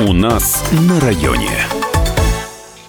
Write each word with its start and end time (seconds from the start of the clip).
У 0.00 0.12
нас 0.12 0.64
на 0.70 1.00
районе. 1.00 1.50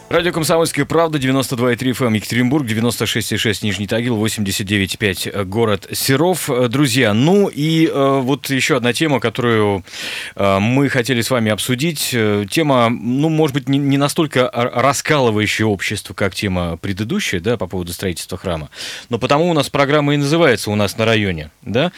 Радио 0.09 0.31
«Комсомольская 0.31 0.85
правда», 0.85 1.17
92,3 1.17 1.77
FM, 1.77 2.15
Екатеринбург, 2.17 2.67
96,6 2.67 3.59
Нижний 3.63 3.87
Тагил, 3.87 4.23
89,5 4.23 5.43
город 5.45 5.87
Серов. 5.91 6.47
Друзья, 6.69 7.15
ну 7.15 7.47
и 7.47 7.87
э, 7.87 8.19
вот 8.19 8.51
еще 8.51 8.77
одна 8.77 8.93
тема, 8.93 9.19
которую 9.19 9.83
э, 10.35 10.59
мы 10.59 10.87
хотели 10.89 11.21
с 11.21 11.31
вами 11.31 11.51
обсудить. 11.51 12.15
Тема, 12.51 12.89
ну, 12.89 13.29
может 13.29 13.55
быть, 13.55 13.67
не, 13.67 13.79
не 13.79 13.97
настолько 13.97 14.47
раскалывающая 14.53 15.65
общество, 15.65 16.13
как 16.13 16.35
тема 16.35 16.77
предыдущая, 16.77 17.39
да, 17.39 17.57
по 17.57 17.65
поводу 17.65 17.91
строительства 17.91 18.37
храма, 18.37 18.69
но 19.09 19.17
потому 19.17 19.49
у 19.49 19.53
нас 19.53 19.67
программа 19.71 20.13
и 20.13 20.17
называется 20.17 20.69
«У 20.69 20.75
нас 20.75 20.95
на 20.95 21.05
районе», 21.05 21.49
да. 21.63 21.91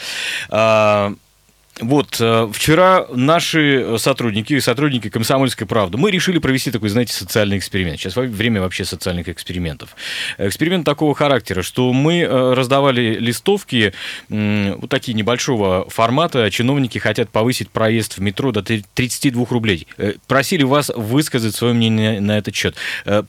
Вот, 1.81 2.17
э, 2.19 2.47
вчера 2.53 3.07
наши 3.11 3.97
сотрудники, 3.97 4.59
сотрудники 4.59 5.09
«Комсомольской 5.09 5.65
правды», 5.65 5.97
мы 5.97 6.11
решили 6.11 6.37
провести 6.37 6.69
такой, 6.69 6.89
знаете, 6.89 7.13
социальный 7.13 7.57
эксперимент. 7.57 7.99
Сейчас 7.99 8.15
время 8.15 8.61
вообще 8.61 8.85
социальных 8.85 9.27
экспериментов. 9.29 9.95
Эксперимент 10.37 10.85
такого 10.85 11.15
характера, 11.15 11.63
что 11.63 11.91
мы 11.91 12.19
э, 12.19 12.53
раздавали 12.53 13.15
листовки 13.19 13.93
вот 14.29 14.89
такие 14.89 15.13
небольшого 15.15 15.89
формата. 15.89 16.49
Чиновники 16.51 16.99
хотят 16.99 17.29
повысить 17.29 17.71
проезд 17.71 18.17
в 18.17 18.21
метро 18.21 18.51
до 18.51 18.61
32 18.61 19.45
рублей. 19.49 19.87
Э, 19.97 20.13
просили 20.27 20.63
вас 20.63 20.91
высказать 20.95 21.55
свое 21.55 21.73
мнение 21.73 22.19
на 22.21 22.37
этот 22.37 22.55
счет. 22.55 22.75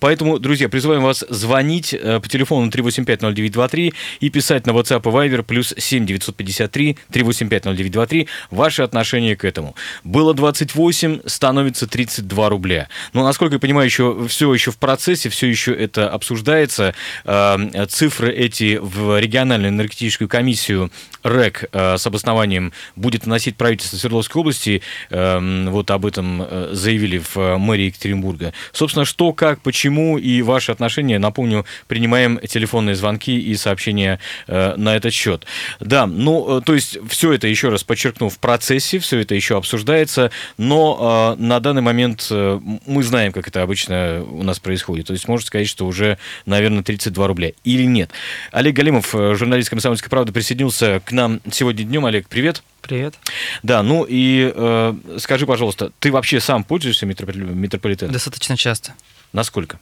Поэтому, 0.01 0.39
друзья, 0.39 0.69
призываем 0.69 1.03
вас 1.03 1.25
звонить 1.29 1.97
по 1.99 2.29
телефону 2.29 2.69
3850923 2.71 3.95
и 4.21 4.29
писать 4.29 4.67
на 4.67 4.73
WhatsApp 4.73 5.01
и 5.01 5.31
Viber 5.31 5.43
плюс 5.43 5.75
7 5.77 6.05
953 6.05 6.99
385 7.11 7.65
0923 7.65 8.29
Ваше 8.51 8.83
отношение 8.83 9.37
к 9.37 9.45
этому. 9.45 9.75
Было 10.05 10.35
28, 10.35 11.21
становится 11.27 11.87
32 11.87 12.49
рубля. 12.49 12.89
Но, 13.13 13.25
насколько 13.25 13.55
я 13.55 13.59
понимаю, 13.59 13.87
еще, 13.87 14.27
все 14.29 14.53
еще 14.53 14.71
в 14.71 14.79
процессе, 14.79 15.29
все 15.29 15.47
еще 15.47 15.75
это 15.75 16.09
обсуждается. 16.09 16.95
Э, 17.25 17.87
цифры 17.89 18.33
эти 18.33 18.79
в 18.81 19.19
региональную 19.19 19.71
энергетическую 19.71 20.29
комиссию 20.29 20.91
РЭК 21.23 21.65
э, 21.73 21.97
с 21.99 22.07
обоснованием 22.07 22.73
будет 22.97 23.25
вносить 23.25 23.57
правительство 23.57 23.97
Свердловской 23.97 24.41
области. 24.41 24.83
Э, 25.11 25.69
вот 25.69 25.91
об 25.91 26.07
этом 26.07 26.47
заявили 26.73 27.19
в 27.19 27.57
мэрии 27.59 27.87
Екатеринбурга. 27.87 28.53
Собственно, 28.73 29.05
что, 29.05 29.33
как, 29.33 29.61
почему 29.61 30.19
и 30.19 30.43
ваши 30.43 30.73
отношения, 30.73 31.19
напомню, 31.19 31.65
принимаем 31.87 32.39
телефонные 32.39 32.95
звонки 32.95 33.39
и 33.39 33.55
сообщения 33.55 34.19
на 34.47 34.97
этот 34.97 35.13
счет. 35.13 35.47
Да, 35.81 36.07
ну, 36.07 36.61
то 36.61 36.75
есть 36.75 36.99
все 37.09 37.33
это, 37.33 37.47
еще 37.47 37.69
раз 37.69 37.85
подчеркну, 37.85 38.32
в 38.33 38.39
процессе, 38.39 38.99
все 38.99 39.21
это 39.21 39.35
еще 39.35 39.57
обсуждается, 39.57 40.31
но 40.59 41.37
э, 41.39 41.43
на 41.43 41.61
данный 41.61 41.83
момент 41.83 42.27
э, 42.31 42.61
мы 42.87 43.03
знаем, 43.05 43.33
как 43.33 43.47
это 43.47 43.63
обычно 43.63 44.25
у 44.25 44.43
нас 44.43 44.59
происходит. 44.59 45.07
То 45.07 45.13
есть 45.13 45.29
можно 45.29 45.47
сказать, 45.47 45.69
что 45.69 45.87
уже, 45.87 46.19
наверное, 46.47 46.83
32 46.83 47.27
рубля. 47.29 47.53
Или 47.63 47.85
нет. 47.85 48.11
Олег 48.51 48.75
Галимов, 48.75 49.15
э, 49.15 49.35
журналист 49.35 49.71
«Комсомольской 49.71 50.11
правды», 50.11 50.33
присоединился 50.33 51.01
к 51.05 51.13
нам 51.13 51.41
сегодня 51.51 51.85
днем. 51.85 52.07
Олег, 52.07 52.29
привет. 52.29 52.63
Привет. 52.81 53.15
Да, 53.63 53.83
ну 53.85 54.05
и 54.09 54.53
э, 54.55 54.95
скажи, 55.19 55.47
пожалуйста, 55.47 55.93
ты 56.01 56.11
вообще 56.11 56.41
сам 56.41 56.65
пользуешься 56.65 57.07
метрополитеном? 57.07 58.13
Достаточно 58.13 58.57
часто. 58.57 58.95
Насколько? 59.33 59.79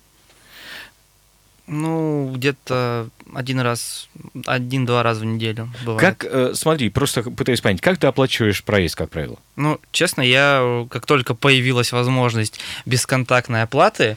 Ну, 1.72 2.32
где-то 2.34 3.08
один 3.32 3.60
раз, 3.60 4.08
один-два 4.44 5.04
раза 5.04 5.20
в 5.20 5.24
неделю 5.24 5.70
бывает. 5.84 6.00
Как, 6.00 6.24
э, 6.28 6.52
смотри, 6.54 6.90
просто 6.90 7.22
пытаюсь 7.22 7.60
понять, 7.60 7.80
как 7.80 7.96
ты 7.96 8.08
оплачиваешь 8.08 8.64
проезд, 8.64 8.96
как 8.96 9.10
правило? 9.10 9.38
Ну, 9.54 9.78
честно, 9.92 10.22
я, 10.22 10.84
как 10.90 11.06
только 11.06 11.34
появилась 11.34 11.92
возможность 11.92 12.58
бесконтактной 12.86 13.62
оплаты, 13.62 14.16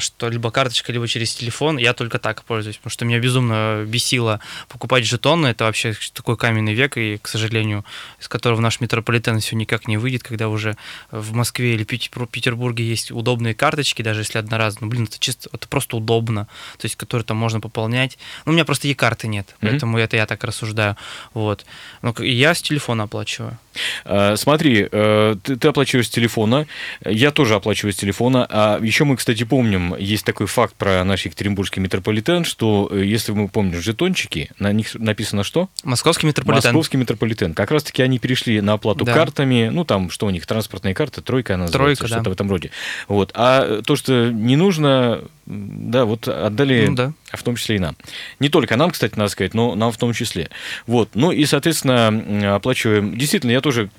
что 0.00 0.28
либо 0.28 0.50
карточка, 0.50 0.92
либо 0.92 1.06
через 1.06 1.32
телефон, 1.32 1.78
я 1.78 1.92
только 1.92 2.18
так 2.18 2.42
пользуюсь, 2.42 2.76
потому 2.76 2.90
что 2.90 3.04
меня 3.04 3.20
безумно 3.20 3.84
бесило 3.86 4.40
покупать 4.68 5.06
жетоны, 5.06 5.48
это 5.48 5.64
вообще 5.64 5.94
такой 6.12 6.36
каменный 6.36 6.74
век, 6.74 6.96
и, 6.96 7.18
к 7.18 7.28
сожалению, 7.28 7.84
из 8.20 8.26
которого 8.26 8.60
наш 8.60 8.80
метрополитен 8.80 9.38
все 9.38 9.54
никак 9.54 9.86
не 9.86 9.96
выйдет, 9.96 10.24
когда 10.24 10.48
уже 10.48 10.76
в 11.12 11.34
Москве 11.34 11.74
или 11.74 11.84
Петербурге 11.84 12.84
есть 12.84 13.12
удобные 13.12 13.54
карточки, 13.54 14.02
даже 14.02 14.22
если 14.22 14.38
одноразовые, 14.38 14.86
ну, 14.86 14.90
блин, 14.90 15.04
это 15.04 15.20
чисто, 15.20 15.48
это 15.52 15.68
просто 15.68 15.96
удобно, 15.96 16.48
то 16.76 16.86
есть, 16.86 16.96
которые 16.96 17.24
там 17.24 17.36
можно 17.36 17.60
пополнять. 17.60 18.18
Ну, 18.46 18.50
у 18.50 18.54
меня 18.54 18.64
просто 18.64 18.88
e-карты 18.88 19.28
нет, 19.28 19.46
mm-hmm. 19.46 19.68
поэтому 19.68 19.98
это 19.98 20.16
я 20.16 20.26
так 20.26 20.42
рассуждаю, 20.42 20.96
вот. 21.32 21.64
Но 22.02 22.12
я 22.18 22.54
с 22.54 22.62
телефона 22.62 23.04
оплачиваю. 23.04 23.56
А, 24.04 24.34
смотри, 24.36 24.88
э, 24.90 25.36
ты, 25.42 25.56
ты 25.56 25.68
оплачиваешь 25.68 26.06
с 26.06 26.10
телефона, 26.10 26.66
я 27.04 27.30
тоже 27.30 27.54
оплачиваю 27.54 27.92
с 27.92 27.96
телефона, 27.96 28.46
а 28.50 28.80
еще 28.82 29.04
мы, 29.04 29.16
кстати, 29.16 29.44
помним, 29.44 29.59
есть 29.98 30.24
такой 30.24 30.46
факт 30.46 30.74
про 30.74 31.04
наш 31.04 31.24
Екатеринбургский 31.24 31.80
метрополитен, 31.80 32.44
что, 32.44 32.88
э, 32.90 33.04
если 33.04 33.32
мы 33.32 33.48
помним 33.48 33.80
жетончики, 33.80 34.50
на 34.58 34.72
них 34.72 34.94
написано 34.94 35.44
что? 35.44 35.68
Московский 35.84 36.26
метрополитен. 36.26 36.70
Московский 36.70 36.96
метрополитен. 36.96 37.54
Как 37.54 37.70
раз-таки 37.70 38.02
они 38.02 38.18
перешли 38.18 38.60
на 38.60 38.74
оплату 38.74 39.04
да. 39.04 39.12
картами, 39.12 39.70
ну, 39.72 39.84
там, 39.84 40.10
что 40.10 40.26
у 40.26 40.30
них, 40.30 40.46
транспортные 40.46 40.94
карты, 40.94 41.22
тройка 41.22 41.54
она 41.54 41.64
называется, 41.64 42.06
что-то 42.06 42.24
да. 42.24 42.30
в 42.30 42.32
этом 42.32 42.50
роде. 42.50 42.70
Вот. 43.08 43.32
А 43.34 43.82
то, 43.82 43.96
что 43.96 44.30
не 44.30 44.56
нужно, 44.56 45.22
да, 45.50 46.04
вот 46.04 46.28
отдали, 46.28 46.86
ну, 46.86 46.94
да. 46.94 47.12
в 47.32 47.42
том 47.42 47.56
числе 47.56 47.76
и 47.76 47.78
нам. 47.80 47.96
Не 48.38 48.48
только 48.48 48.76
нам, 48.76 48.90
кстати, 48.90 49.16
надо 49.16 49.30
сказать, 49.30 49.52
но 49.52 49.74
нам 49.74 49.90
в 49.90 49.96
том 49.96 50.12
числе. 50.12 50.48
Вот. 50.86 51.10
Ну 51.14 51.32
и, 51.32 51.44
соответственно, 51.44 52.54
оплачиваем. 52.54 53.18
Действительно, 53.18 53.50
я 53.50 53.60
тоже, 53.60 53.90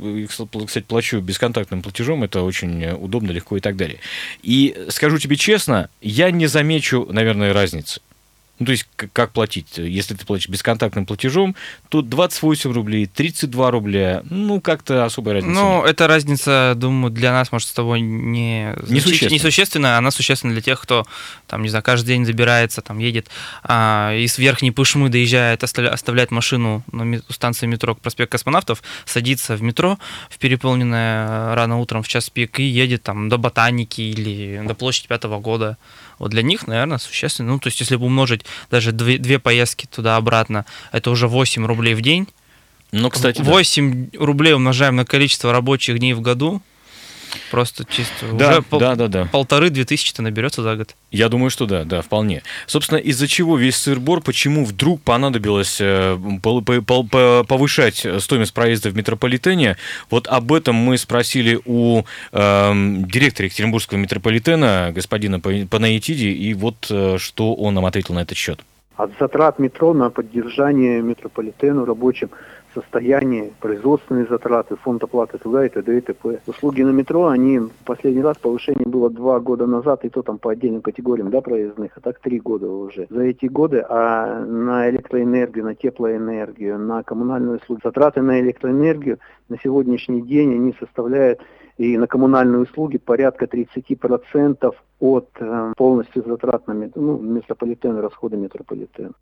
кстати, 0.66 0.86
плачу 0.86 1.20
бесконтактным 1.20 1.82
платежом, 1.82 2.24
это 2.24 2.42
очень 2.42 2.86
удобно, 2.92 3.32
легко 3.32 3.58
и 3.58 3.60
так 3.60 3.76
далее. 3.76 4.00
И 4.44 4.86
скажу 4.90 5.18
тебе 5.18 5.36
честно, 5.36 5.90
я 6.02 6.32
не 6.32 6.48
замечу, 6.48 7.08
наверное, 7.12 7.54
разницы. 7.54 8.02
Ну, 8.62 8.66
то 8.68 8.74
есть, 8.74 8.86
как 9.12 9.32
платить? 9.32 9.80
Если 9.80 10.14
ты 10.14 10.24
платишь 10.24 10.48
бесконтактным 10.48 11.08
платежом, 11.08 11.56
то 11.90 12.04
28 12.04 12.72
рублей, 12.72 13.08
32 13.08 13.72
рубля, 13.72 14.22
ну, 14.30 14.62
как-то 14.62 15.04
особой 15.04 15.34
разницы 15.34 15.56
Ну, 15.56 15.78
нет. 15.78 15.90
эта 15.90 16.06
разница, 16.06 16.74
думаю, 16.76 17.12
для 17.12 17.32
нас, 17.32 17.52
может, 17.52 17.70
с 17.70 17.74
тобой 17.74 18.02
не, 18.02 18.76
несущественна. 18.88 19.34
несущественна, 19.34 19.98
она 19.98 20.12
существенна 20.12 20.54
для 20.54 20.62
тех, 20.62 20.80
кто, 20.80 21.08
там, 21.48 21.64
не 21.64 21.70
знаю, 21.70 21.84
каждый 21.84 22.10
день 22.10 22.24
забирается, 22.24 22.84
там, 22.84 23.00
едет 23.00 23.30
а, 23.64 24.14
из 24.14 24.38
Верхней 24.38 24.70
Пышмы, 24.70 25.10
доезжает, 25.10 25.64
оставляет 25.64 26.30
машину 26.30 26.84
на 26.92 27.20
станции 27.30 27.66
метро 27.66 27.96
к 27.96 28.00
проспект 28.00 28.32
Космонавтов, 28.32 28.84
садится 29.06 29.56
в 29.56 29.64
метро 29.64 29.98
в 30.30 30.38
переполненное 30.38 31.56
рано 31.56 31.80
утром 31.80 32.04
в 32.04 32.08
час 32.08 32.30
пик 32.30 32.60
и 32.60 32.64
едет 32.64 33.02
там 33.02 33.28
до 33.28 33.40
Ботаники 33.40 34.02
или 34.02 34.62
до 34.64 34.76
площади 34.76 35.08
Пятого 35.08 35.40
года. 35.40 35.80
Вот 36.22 36.30
для 36.30 36.44
них, 36.44 36.68
наверное, 36.68 37.00
существенно. 37.00 37.54
Ну, 37.54 37.60
то 37.60 37.66
есть, 37.66 37.80
если 37.80 37.96
бы 37.96 38.06
умножить 38.06 38.46
даже 38.70 38.92
две, 38.92 39.18
две 39.18 39.40
поездки 39.40 39.88
туда-обратно, 39.88 40.68
это 40.92 41.10
уже 41.10 41.28
8 41.28 41.66
рублей 41.66 41.96
в 41.96 42.02
день. 42.02 42.28
Ну, 42.92 43.10
кстати, 43.10 43.42
8 43.42 44.12
да. 44.12 44.20
рублей 44.24 44.54
умножаем 44.54 44.96
на 44.96 45.04
количество 45.04 45.52
рабочих 45.52 45.98
дней 45.98 46.14
в 46.14 46.22
году, 46.22 46.62
Просто 47.50 47.86
чисто 47.86 48.28
да, 48.34 48.60
уже 48.60 48.80
да, 48.80 48.96
да, 48.96 49.08
да. 49.08 49.30
полторы-две 49.32 49.86
тысячи-то 49.86 50.22
наберется 50.22 50.62
за 50.62 50.76
год. 50.76 50.96
Я 51.12 51.30
думаю, 51.30 51.50
что 51.50 51.66
да, 51.66 51.84
да, 51.84 52.02
вполне. 52.02 52.44
Собственно, 52.68 52.98
из-за 52.98 53.28
чего 53.28 53.58
весь 53.58 53.76
сырбор, 53.76 54.22
почему 54.22 54.66
вдруг 54.66 55.02
понадобилось 55.02 55.80
э, 55.82 56.18
повышать 56.42 58.06
стоимость 58.20 58.54
проезда 58.54 58.90
в 58.90 58.96
метрополитене, 58.96 59.78
вот 60.10 60.28
об 60.28 60.54
этом 60.54 60.76
мы 60.76 60.98
спросили 60.98 61.60
у 61.66 62.04
э, 62.32 62.74
директора 62.74 63.46
Екатеринбургского 63.46 63.98
метрополитена, 63.98 64.92
господина 64.94 65.40
Панаитиди, 65.40 66.28
и 66.28 66.54
вот 66.54 66.88
э, 66.90 67.18
что 67.18 67.54
он 67.54 67.74
нам 67.74 67.86
ответил 67.86 68.16
на 68.16 68.20
этот 68.20 68.38
счет. 68.38 68.62
От 68.98 69.12
затрат 69.20 69.58
метро 69.58 69.94
на 69.94 70.10
поддержание 70.10 71.02
метрополитена 71.02 71.86
рабочим 71.86 72.30
состояние, 72.74 73.52
производственные 73.60 74.26
затраты, 74.26 74.76
фонд 74.76 75.04
оплаты 75.04 75.38
труда 75.38 75.66
и 75.66 75.70
т.д. 75.70 75.98
и 75.98 76.02
т.п. 76.02 76.40
Услуги 76.48 76.82
на 76.82 76.92
метро, 76.92 77.28
они 77.28 77.62
последний 77.86 78.22
раз 78.22 78.38
повышение 78.38 78.86
было 78.86 79.10
два 79.10 79.40
года 79.40 79.66
назад, 79.66 80.06
и 80.06 80.10
то 80.10 80.22
там 80.22 80.38
по 80.38 80.52
отдельным 80.52 80.82
категориям 80.82 81.30
да, 81.30 81.42
проездных, 81.42 81.98
а 81.98 82.02
так 82.02 82.20
три 82.20 82.40
года 82.40 82.70
уже. 82.70 83.08
За 83.10 83.22
эти 83.22 83.46
годы 83.46 83.86
а 83.88 84.44
на 84.46 84.90
электроэнергию, 84.90 85.66
на 85.66 85.76
теплоэнергию, 85.76 86.80
на 86.80 87.04
коммунальные 87.04 87.58
услуги, 87.58 87.82
затраты 87.84 88.22
на 88.22 88.40
электроэнергию 88.40 89.20
на 89.50 89.58
сегодняшний 89.62 90.22
день 90.22 90.54
они 90.54 90.76
составляют 90.80 91.42
и 91.78 91.98
на 91.98 92.08
коммунальные 92.08 92.62
услуги 92.62 92.98
порядка 92.98 93.46
30% 93.46 94.76
от 95.00 95.30
э, 95.40 95.74
полностью 95.76 96.24
затрат 96.24 96.68
на 96.68 96.74
ну, 96.96 97.18
метрополитен, 97.18 97.98
расходы 97.98 98.38
метрополитена. 98.38 99.14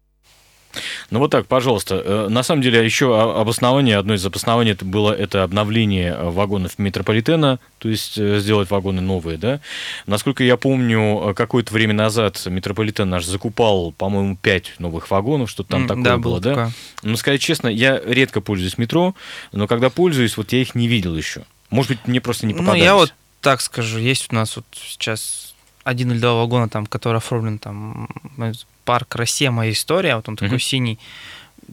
Ну 1.12 1.20
вот 1.20 1.32
так, 1.32 1.48
пожалуйста. 1.48 2.02
Э, 2.04 2.28
на 2.30 2.44
самом 2.44 2.62
деле, 2.62 2.84
еще 2.84 3.20
обоснование, 3.20 3.98
одно 3.98 4.14
из 4.14 4.26
обоснований 4.26 4.74
это 4.74 4.86
было 4.86 5.12
это 5.12 5.44
обновление 5.44 6.14
э, 6.14 6.30
вагонов 6.30 6.78
метрополитена, 6.78 7.60
то 7.80 7.90
есть 7.90 8.18
э, 8.18 8.40
сделать 8.40 8.70
вагоны 8.70 9.02
новые, 9.02 9.38
да. 9.38 9.60
Насколько 10.06 10.44
я 10.44 10.56
помню, 10.58 11.34
какое-то 11.36 11.74
время 11.74 11.94
назад 11.94 12.42
метрополитен 12.46 13.10
наш 13.10 13.26
закупал, 13.26 13.92
по-моему, 13.92 14.38
5 14.38 14.76
новых 14.80 15.10
вагонов, 15.10 15.50
что-то 15.50 15.70
там 15.70 15.86
mm, 15.86 15.88
такое 15.88 16.04
да, 16.04 16.18
было, 16.18 16.40
да. 16.40 16.50
Такое. 16.50 16.72
Но 17.04 17.18
сказать 17.18 17.42
честно, 17.42 17.68
я 17.68 18.00
редко 18.06 18.42
пользуюсь 18.42 18.78
метро, 18.78 19.16
но 19.52 19.68
когда 19.68 19.90
пользуюсь, 19.90 20.38
вот 20.38 20.54
я 20.54 20.62
их 20.62 20.76
не 20.76 20.88
видел 20.88 21.16
еще. 21.16 21.44
Может 21.72 21.92
быть, 21.92 22.08
мне 22.08 22.22
просто 22.22 22.46
не 22.46 22.54
попадались. 22.54 22.80
Ну, 22.80 22.86
я 22.86 22.96
вот 22.96 23.14
так 23.42 23.62
скажу, 23.62 23.98
есть 24.00 24.32
у 24.32 24.36
нас 24.36 24.56
вот 24.56 24.66
сейчас 24.74 25.49
один 25.90 26.12
или 26.12 26.20
два 26.20 26.34
вагона, 26.34 26.70
там, 26.70 26.86
который 26.86 27.18
оформлен 27.18 27.60
там 27.60 28.08
парк 28.86 29.16
Россия, 29.16 29.52
моя 29.52 29.72
история, 29.72 30.16
вот 30.16 30.28
он 30.30 30.36
такой 30.36 30.58
mm-hmm. 30.58 30.62
синий. 30.62 31.00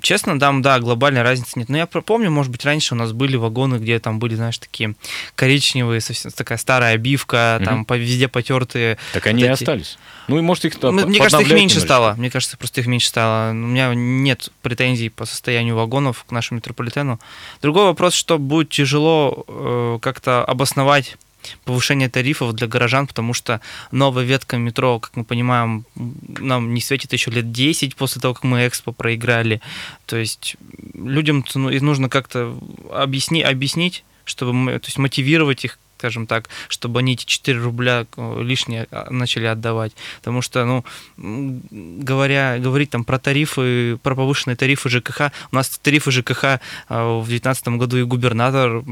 Честно, 0.03 0.39
там, 0.39 0.61
да, 0.61 0.79
глобальной 0.79 1.23
разницы 1.23 1.59
нет. 1.59 1.69
Но 1.69 1.79
я 1.79 1.87
помню, 1.87 2.31
может 2.31 2.53
быть, 2.53 2.65
раньше 2.65 2.95
у 2.95 2.97
нас 2.99 3.13
были 3.13 3.37
вагоны, 3.37 3.77
где 3.77 3.99
там 3.99 4.19
были, 4.19 4.35
знаешь, 4.35 4.59
такие 4.59 4.95
коричневые, 5.35 6.01
совсем 6.01 6.31
такая 6.33 6.59
старая 6.59 6.95
обивка, 6.95 7.37
mm-hmm. 7.37 7.65
там 7.65 7.85
по, 7.85 7.97
везде 7.97 8.29
потертые. 8.29 8.99
Так 9.15 9.27
они 9.27 9.45
вот 9.45 9.49
и 9.49 9.53
остались. 9.53 9.99
Ну 10.29 10.39
и 10.39 10.43
может 10.43 10.65
их 10.65 10.79
там 10.79 10.97
Мне 10.97 11.19
кажется, 11.19 11.41
их 11.41 11.49
меньше 11.49 11.77
немножечко. 11.77 11.81
стало. 11.81 12.15
Мне 12.15 12.31
кажется, 12.31 12.57
просто 12.57 12.81
их 12.81 12.87
меньше 12.87 13.09
стало. 13.09 13.53
У 13.53 13.55
меня 13.55 13.95
нет 13.95 14.51
претензий 14.61 15.09
по 15.09 15.25
состоянию 15.25 15.77
вагонов 15.77 16.25
к 16.25 16.33
нашему 16.33 16.57
метрополитену. 16.59 17.21
Другой 17.63 17.85
вопрос, 17.85 18.15
что 18.15 18.39
будет 18.39 18.69
тяжело 18.69 19.45
э, 19.47 19.99
как-то 20.03 20.45
обосновать 20.45 21.17
повышение 21.65 22.09
тарифов 22.09 22.55
для 22.55 22.67
горожан, 22.67 23.07
потому 23.07 23.35
что 23.35 23.61
новая 23.91 24.25
ветка 24.25 24.57
метро, 24.57 24.99
как 25.01 25.17
мы 25.17 25.25
понимаем, 25.25 25.85
нам 25.95 26.75
не 26.75 26.81
светит 26.81 27.13
еще 27.13 27.31
лет 27.31 27.53
10 27.53 27.97
после 27.97 28.21
того, 28.21 28.35
как 28.35 28.45
мы 28.45 28.67
Экспо 28.67 28.93
проиграли. 28.93 29.61
То 30.07 30.17
есть 30.17 30.57
людям 30.95 31.45
ну, 31.55 31.71
нужно 31.81 32.09
как-то 32.09 32.59
объясни, 32.93 33.43
объяснить, 33.43 34.05
чтобы 34.25 34.79
то 34.79 34.87
есть 34.87 34.99
мотивировать 34.99 35.65
их 35.65 35.79
скажем 35.99 36.27
так, 36.27 36.49
чтобы 36.69 37.01
они 37.01 37.15
эти 37.15 37.25
4 37.25 37.59
рубля 37.59 38.07
э, 38.17 38.43
лишние 38.43 38.87
а, 38.91 39.11
начали 39.11 39.47
отдавать. 39.47 39.93
Потому 40.19 40.43
что, 40.43 40.65
ну, 40.65 40.85
говоря, 41.17 42.59
говорить 42.59 42.91
там 42.91 43.05
про 43.05 43.19
тарифы, 43.19 43.99
про 44.03 44.15
повышенные 44.15 44.57
тарифы 44.57 44.89
ЖКХ, 44.89 45.33
у 45.53 45.57
нас 45.57 45.69
тарифы 45.79 46.11
ЖКХ 46.11 46.45
э, 46.45 46.59
в 46.89 47.25
2019 47.27 47.69
году 47.69 47.97
и 47.97 48.03
губернатор 48.03 48.83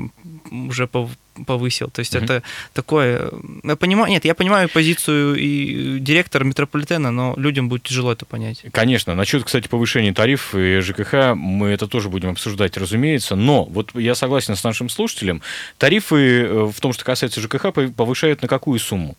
уже 0.50 0.88
повысил. 1.46 1.90
То 1.90 2.00
есть 2.00 2.14
mm-hmm. 2.14 2.24
это 2.24 2.42
такое... 2.72 3.30
Я 3.62 3.76
понимаю, 3.76 4.10
нет, 4.10 4.24
я 4.24 4.34
понимаю 4.34 4.68
позицию 4.68 5.36
и 5.36 5.98
директора 5.98 6.44
метрополитена, 6.44 7.10
но 7.10 7.34
людям 7.36 7.68
будет 7.68 7.82
тяжело 7.82 8.12
это 8.12 8.24
понять. 8.24 8.64
Конечно. 8.72 9.14
Насчет, 9.14 9.44
кстати, 9.44 9.68
повышения 9.68 10.12
тарифов 10.12 10.54
и 10.54 10.80
ЖКХ 10.80 11.34
мы 11.34 11.68
это 11.68 11.86
тоже 11.86 12.08
будем 12.08 12.30
обсуждать, 12.30 12.76
разумеется. 12.76 13.36
Но 13.36 13.64
вот 13.64 13.90
я 13.94 14.14
согласен 14.14 14.56
с 14.56 14.64
нашим 14.64 14.88
слушателем. 14.88 15.42
Тарифы 15.78 16.42
э, 16.42 16.70
в 16.72 16.80
том, 16.80 16.92
что 16.94 17.04
касается 17.04 17.40
ЖКХ, 17.40 17.72
повышают 17.94 18.42
на 18.42 18.48
какую 18.48 18.78
сумму? 18.78 19.16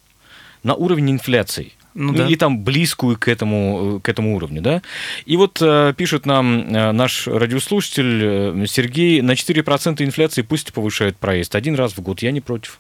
На 0.63 0.74
уровень 0.74 1.12
инфляции. 1.12 1.74
Ну, 1.94 2.12
ну, 2.12 2.18
да. 2.18 2.27
и 2.27 2.36
там 2.36 2.63
близкую 2.63 3.18
к 3.18 3.30
этому, 3.30 4.01
к 4.04 4.10
этому 4.10 4.36
уровню, 4.36 4.62
да. 4.62 4.81
И 5.25 5.38
вот 5.38 5.62
э, 5.62 5.94
пишет 5.95 6.25
нам 6.25 6.68
э, 6.75 6.92
наш 6.92 7.27
радиослушатель 7.27 8.22
э, 8.22 8.66
Сергей, 8.68 9.22
на 9.22 9.31
4% 9.31 10.04
инфляции 10.04 10.42
пусть 10.42 10.74
повышают 10.74 11.16
проезд 11.16 11.56
один 11.56 11.75
раз 11.75 11.94
в 11.94 12.01
год, 12.01 12.22
я 12.22 12.31
не 12.31 12.42
против. 12.42 12.80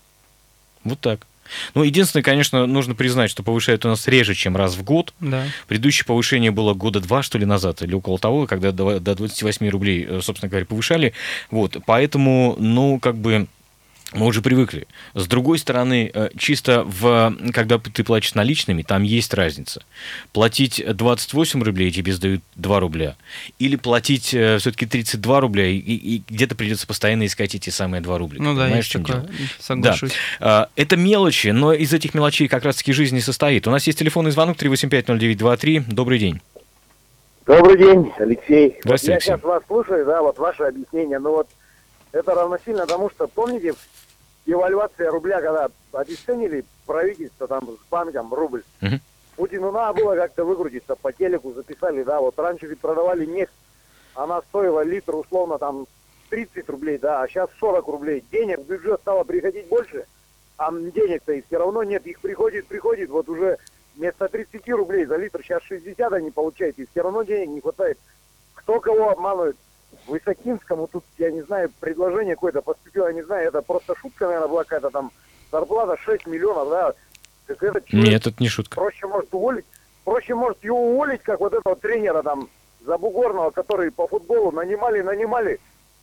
Вот 0.83 0.99
так. 0.99 1.25
Ну, 1.73 1.83
единственное, 1.83 2.23
конечно, 2.23 2.65
нужно 2.65 2.95
признать, 2.95 3.29
что 3.29 3.43
повышают 3.43 3.85
у 3.85 3.89
нас 3.89 4.07
реже, 4.07 4.33
чем 4.33 4.55
раз 4.57 4.75
в 4.75 4.83
год. 4.83 5.13
Да. 5.19 5.45
Предыдущее 5.67 6.05
повышение 6.05 6.51
было 6.51 6.73
года 6.73 6.99
два, 6.99 7.23
что 7.23 7.37
ли, 7.37 7.45
назад, 7.45 7.81
или 7.81 7.93
около 7.93 8.17
того, 8.17 8.47
когда 8.47 8.71
до 8.71 8.99
28 8.99 9.69
рублей, 9.69 10.05
э, 10.07 10.21
собственно 10.21 10.49
говоря, 10.49 10.65
повышали. 10.65 11.13
Вот, 11.51 11.77
поэтому, 11.85 12.55
ну, 12.59 12.99
как 12.99 13.15
бы 13.15 13.47
мы 14.13 14.27
уже 14.27 14.41
привыкли. 14.41 14.87
С 15.13 15.27
другой 15.27 15.57
стороны, 15.57 16.11
э, 16.13 16.29
чисто 16.37 16.83
в, 16.85 17.35
когда 17.53 17.79
ты 17.79 18.03
платишь 18.03 18.35
наличными, 18.35 18.83
там 18.83 19.03
есть 19.03 19.33
разница. 19.33 19.83
Платить 20.31 20.83
28 20.85 21.63
рублей 21.63 21.91
тебе 21.91 22.13
сдают 22.13 22.41
2 22.55 22.79
рубля. 22.79 23.15
Или 23.57 23.75
платить 23.75 24.33
э, 24.33 24.57
все-таки 24.59 24.85
32 24.85 25.39
рубля, 25.41 25.67
и, 25.67 25.77
и 25.77 26.23
где-то 26.29 26.55
придется 26.55 26.85
постоянно 26.85 27.25
искать 27.25 27.55
эти 27.55 27.71
самые 27.71 28.01
2 28.01 28.17
рубля. 28.17 28.41
Ну 28.41 28.55
да, 28.55 28.65
Понимаешь, 28.65 28.85
есть 28.85 29.05
такое. 29.05 29.21
Дело? 29.21 29.49
Соглашусь. 29.59 30.11
Да. 30.39 30.69
Это 30.75 30.95
мелочи, 30.97 31.47
но 31.47 31.73
из 31.73 31.93
этих 31.93 32.13
мелочей 32.13 32.47
как 32.47 32.63
раз-таки 32.63 32.93
жизнь 32.93 33.15
не 33.15 33.21
состоит. 33.21 33.67
У 33.67 33.71
нас 33.71 33.85
есть 33.87 33.99
телефонный 33.99 34.31
звонок 34.31 34.57
3850923. 34.57 35.85
Добрый 35.87 36.19
день. 36.19 36.41
Добрый 37.45 37.77
день, 37.77 38.11
Алексей. 38.17 38.77
Здравствуйте, 38.83 38.85
вот 38.85 38.99
Я 39.13 39.19
сейчас 39.19 39.43
вас 39.43 39.63
слушаю, 39.67 40.05
да, 40.05 40.21
вот 40.21 40.37
ваше 40.39 40.63
объяснение. 40.63 41.19
Ну 41.19 41.31
вот 41.31 41.47
это 42.15 42.33
равносильно 42.33 42.87
тому, 42.87 43.09
что, 43.09 43.27
помните, 43.27 43.73
девальвация 44.45 45.11
рубля, 45.11 45.41
когда 45.41 45.69
обесценили 45.91 46.63
правительство 46.85 47.45
там 47.47 47.67
с 47.67 47.89
банком 47.89 48.33
рубль, 48.33 48.63
uh-huh. 48.81 48.99
Путину 49.35 49.71
надо 49.71 49.99
было 49.99 50.15
как-то 50.15 50.45
выкрутиться, 50.45 50.95
по 50.95 51.11
телеку 51.11 51.51
записали, 51.51 52.03
да, 52.03 52.21
вот 52.21 52.39
раньше 52.39 52.67
ведь 52.67 52.79
продавали 52.79 53.25
нефть, 53.25 53.51
она 54.13 54.41
стоила 54.43 54.81
литр 54.81 55.13
условно 55.13 55.57
там 55.57 55.87
30 56.29 56.69
рублей, 56.69 56.97
да, 56.97 57.21
а 57.21 57.27
сейчас 57.27 57.49
40 57.59 57.85
рублей. 57.87 58.23
Денег 58.31 58.59
в 58.59 58.65
бюджет 58.65 59.01
стало 59.01 59.25
приходить 59.25 59.67
больше, 59.67 60.05
а 60.57 60.71
денег-то 60.71 61.33
и 61.33 61.41
все 61.41 61.57
равно 61.57 61.83
нет, 61.83 62.07
их 62.07 62.21
приходит, 62.21 62.67
приходит, 62.67 63.09
вот 63.09 63.27
уже 63.27 63.57
вместо 63.97 64.29
30 64.29 64.69
рублей 64.69 65.03
за 65.03 65.17
литр 65.17 65.41
сейчас 65.43 65.63
60 65.63 66.13
они 66.13 66.31
получают, 66.31 66.79
и 66.79 66.87
все 66.89 67.01
равно 67.01 67.23
денег 67.23 67.49
не 67.49 67.59
хватает. 67.59 67.97
Кто 68.53 68.79
кого 68.79 69.09
обманывает? 69.09 69.57
Высокинскому 70.07 70.87
тут, 70.87 71.03
я 71.17 71.31
не 71.31 71.41
знаю, 71.41 71.71
предложение 71.79 72.35
какое-то 72.35 72.61
поступило, 72.61 73.07
я 73.07 73.13
не 73.13 73.23
знаю, 73.23 73.47
это 73.47 73.61
просто 73.61 73.95
шутка, 73.95 74.25
наверное, 74.25 74.47
была 74.47 74.63
какая-то 74.63 74.89
там, 74.89 75.11
зарплата 75.51 75.97
6 76.03 76.27
миллионов, 76.27 76.69
да. 76.69 76.93
Так 77.47 77.61
это 77.61 77.81
Нет, 77.91 78.25
это 78.25 78.35
не 78.41 78.49
шутка. 78.49 78.75
Проще 78.75 79.07
может 79.07 79.33
уволить, 79.33 79.65
проще 80.03 80.35
может 80.35 80.63
его 80.63 80.91
уволить, 80.91 81.21
как 81.21 81.39
вот 81.39 81.53
этого 81.53 81.75
тренера 81.75 82.23
там, 82.23 82.49
Забугорного, 82.85 83.49
который 83.51 83.91
по 83.91 84.07
футболу 84.07 84.51
нанимали, 84.51 85.01
нанимали, 85.01 85.59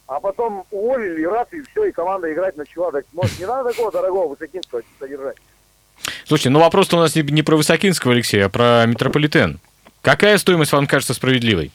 а 0.07 0.21
потом 0.21 0.65
уволили, 0.71 1.25
раз, 1.25 1.47
и 1.53 1.63
все, 1.63 1.85
и 1.85 1.93
команда 1.93 2.33
играть 2.33 2.57
начала. 2.57 2.91
Так, 2.91 3.05
может, 3.13 3.39
не 3.39 3.47
надо 3.47 3.71
такого 3.71 3.93
дорогого 3.93 4.29
Высокинского 4.29 4.83
содержать? 4.99 5.37
Слушайте, 6.25 6.51
ну 6.51 6.61
вопрос-то 6.61 6.97
у 6.97 7.01
нас 7.01 7.15
не, 7.15 7.23
не 7.23 7.43
про 7.43 7.57
Высокинского, 7.57 8.13
Алексей, 8.13 8.45
а 8.45 8.49
про 8.49 8.85
метрополитен. 8.87 9.61
Какая 10.01 10.39
стоимость 10.39 10.73
вам 10.73 10.87
кажется 10.87 11.15
справедливой? 11.15 11.71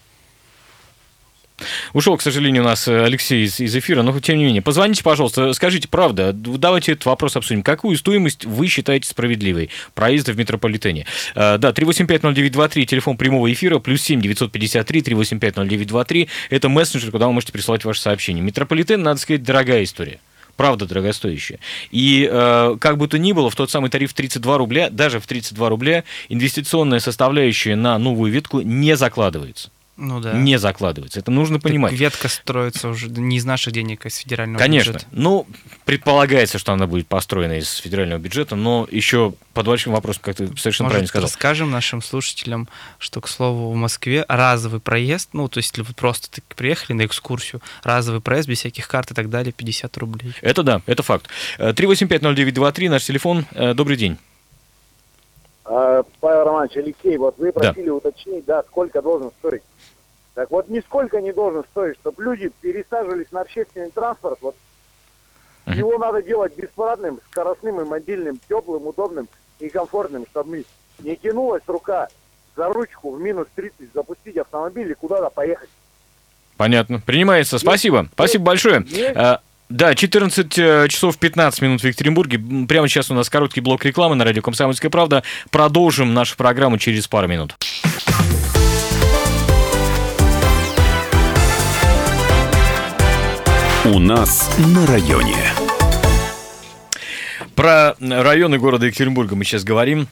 Ушел, 1.93 2.17
к 2.17 2.21
сожалению, 2.21 2.61
у 2.61 2.65
нас 2.65 2.87
э, 2.87 3.03
Алексей 3.03 3.45
из, 3.45 3.59
из 3.59 3.75
эфира, 3.75 4.03
но 4.03 4.17
тем 4.19 4.37
не 4.37 4.45
менее. 4.45 4.61
Позвоните, 4.61 5.03
пожалуйста, 5.03 5.53
скажите 5.53 5.87
правда, 5.87 6.31
давайте 6.33 6.91
этот 6.91 7.05
вопрос 7.05 7.35
обсудим. 7.35 7.63
Какую 7.63 7.97
стоимость 7.97 8.45
вы 8.45 8.67
считаете 8.67 9.09
справедливой 9.09 9.71
проезда 9.95 10.33
в 10.33 10.37
метрополитене? 10.37 11.05
Э, 11.33 11.57
да, 11.57 11.71
3850923, 11.71 12.85
телефон 12.85 13.17
прямого 13.17 13.51
эфира, 13.51 13.79
плюс 13.79 14.01
7 14.03 14.21
953 14.21 15.01
3850923, 15.01 16.27
это 16.51 16.69
мессенджер, 16.69 17.11
куда 17.11 17.27
вы 17.27 17.33
можете 17.33 17.53
присылать 17.53 17.83
ваши 17.85 18.01
сообщения. 18.01 18.41
Метрополитен, 18.41 19.01
надо 19.01 19.19
сказать, 19.19 19.43
дорогая 19.43 19.83
история 19.83 20.19
правда 20.55 20.87
дорогостоящая. 20.87 21.59
И 21.91 22.27
э, 22.29 22.77
как 22.81 22.97
бы 22.97 23.07
то 23.07 23.19
ни 23.19 23.31
было, 23.31 23.51
в 23.51 23.55
тот 23.55 23.69
самый 23.69 23.91
тариф 23.91 24.13
32 24.13 24.57
рубля, 24.57 24.89
даже 24.89 25.19
в 25.19 25.27
32 25.27 25.69
рубля, 25.69 26.03
инвестиционная 26.29 26.99
составляющая 26.99 27.75
на 27.75 27.97
новую 27.99 28.31
ветку 28.31 28.61
не 28.61 28.97
закладывается 28.97 29.69
ну, 29.97 30.19
да. 30.19 30.33
не 30.33 30.57
закладывается. 30.57 31.19
Это 31.19 31.31
нужно 31.31 31.59
понимать. 31.59 31.91
Так 31.91 31.99
ветка 31.99 32.27
строится 32.29 32.89
уже 32.89 33.09
не 33.09 33.37
из 33.37 33.45
наших 33.45 33.73
денег, 33.73 34.05
а 34.05 34.09
из 34.09 34.17
федерального 34.17 34.59
Конечно. 34.59 34.91
бюджета. 34.93 35.07
Ну, 35.11 35.47
предполагается, 35.85 36.59
что 36.59 36.73
она 36.73 36.87
будет 36.87 37.07
построена 37.07 37.57
из 37.57 37.75
федерального 37.77 38.19
бюджета, 38.19 38.55
но 38.55 38.87
еще 38.91 39.33
под 39.53 39.65
большим 39.65 39.93
вопросом, 39.93 40.21
как 40.23 40.35
ты 40.35 40.47
совершенно 40.57 40.85
Может, 40.85 40.91
правильно 40.91 41.07
сказал. 41.07 41.27
расскажем 41.27 41.71
нашим 41.71 42.01
слушателям, 42.01 42.69
что, 42.99 43.21
к 43.21 43.27
слову, 43.27 43.71
в 43.71 43.75
Москве 43.75 44.23
разовый 44.27 44.79
проезд, 44.79 45.29
ну, 45.33 45.47
то 45.47 45.57
есть, 45.57 45.71
если 45.71 45.81
вы 45.81 45.93
просто 45.93 46.29
приехали 46.55 46.95
на 46.95 47.05
экскурсию, 47.05 47.61
разовый 47.83 48.21
проезд 48.21 48.47
без 48.47 48.59
всяких 48.59 48.87
карт 48.87 49.11
и 49.11 49.13
так 49.13 49.29
далее, 49.29 49.51
50 49.51 49.97
рублей. 49.97 50.33
Это 50.41 50.63
да, 50.63 50.81
это 50.85 51.01
факт. 51.01 51.27
3850923, 51.57 52.89
наш 52.89 53.03
телефон. 53.03 53.45
Э, 53.51 53.73
добрый 53.73 53.97
день. 53.97 54.17
А, 55.67 56.03
Павел 56.19 56.45
Романович, 56.45 56.77
Алексей, 56.77 57.17
вот 57.17 57.37
вы 57.37 57.51
просили 57.51 57.87
да. 57.87 57.93
уточнить, 57.93 58.45
да, 58.45 58.63
сколько 58.63 59.01
должен 59.01 59.31
стоить 59.39 59.63
так 60.37 60.51
вот, 60.51 60.69
нисколько 60.69 61.19
не 61.19 61.33
должен 61.33 61.63
стоить, 61.71 61.97
чтобы 61.97 62.23
люди 62.23 62.51
пересаживались 62.61 63.31
на 63.31 63.41
общественный 63.41 63.89
транспорт. 63.89 64.37
Вот 64.41 64.55
uh-huh. 65.65 65.75
его 65.75 65.97
надо 65.97 66.21
делать 66.21 66.55
бесплатным, 66.55 67.19
скоростным 67.31 67.81
и 67.81 67.85
мобильным, 67.85 68.39
теплым, 68.47 68.85
удобным 68.85 69.27
и 69.59 69.67
комфортным, 69.67 70.27
чтобы 70.29 70.63
не 70.99 71.15
тянулась 71.15 71.63
рука 71.65 72.07
за 72.55 72.67
ручку 72.67 73.15
в 73.15 73.19
минус 73.19 73.47
30, 73.55 73.91
запустить 73.95 74.37
автомобиль 74.37 74.91
и 74.91 74.93
куда-то 74.93 75.31
поехать. 75.31 75.71
Понятно. 76.55 76.99
Принимается. 76.99 77.57
Спасибо. 77.57 78.01
Есть, 78.01 78.11
Спасибо 78.13 78.43
большое. 78.43 78.83
Есть. 78.89 79.17
Да, 79.69 79.95
14 79.95 80.57
э, 80.57 80.87
часов 80.87 81.17
15 81.17 81.61
минут 81.61 81.81
в 81.81 81.83
Екатеринбурге. 81.83 82.39
Прямо 82.67 82.87
сейчас 82.87 83.11
у 83.11 83.13
нас 83.13 83.29
короткий 83.29 83.59
блок 83.59 83.83
рекламы 83.83 84.15
на 84.15 84.23
радио 84.23 84.41
«Комсомольская 84.41 84.89
правда». 84.89 85.23
Продолжим 85.51 86.13
нашу 86.13 86.37
программу 86.37 86.77
через 86.77 87.07
пару 87.07 87.27
минут. 87.27 87.55
У 93.83 93.99
нас 93.99 94.49
на 94.57 94.85
районе. 94.87 95.35
Про 97.55 97.95
районы 97.99 98.59
города 98.59 98.85
Екатеринбурга 98.85 99.35
мы 99.35 99.43
сейчас 99.43 99.63
говорим. 99.63 100.07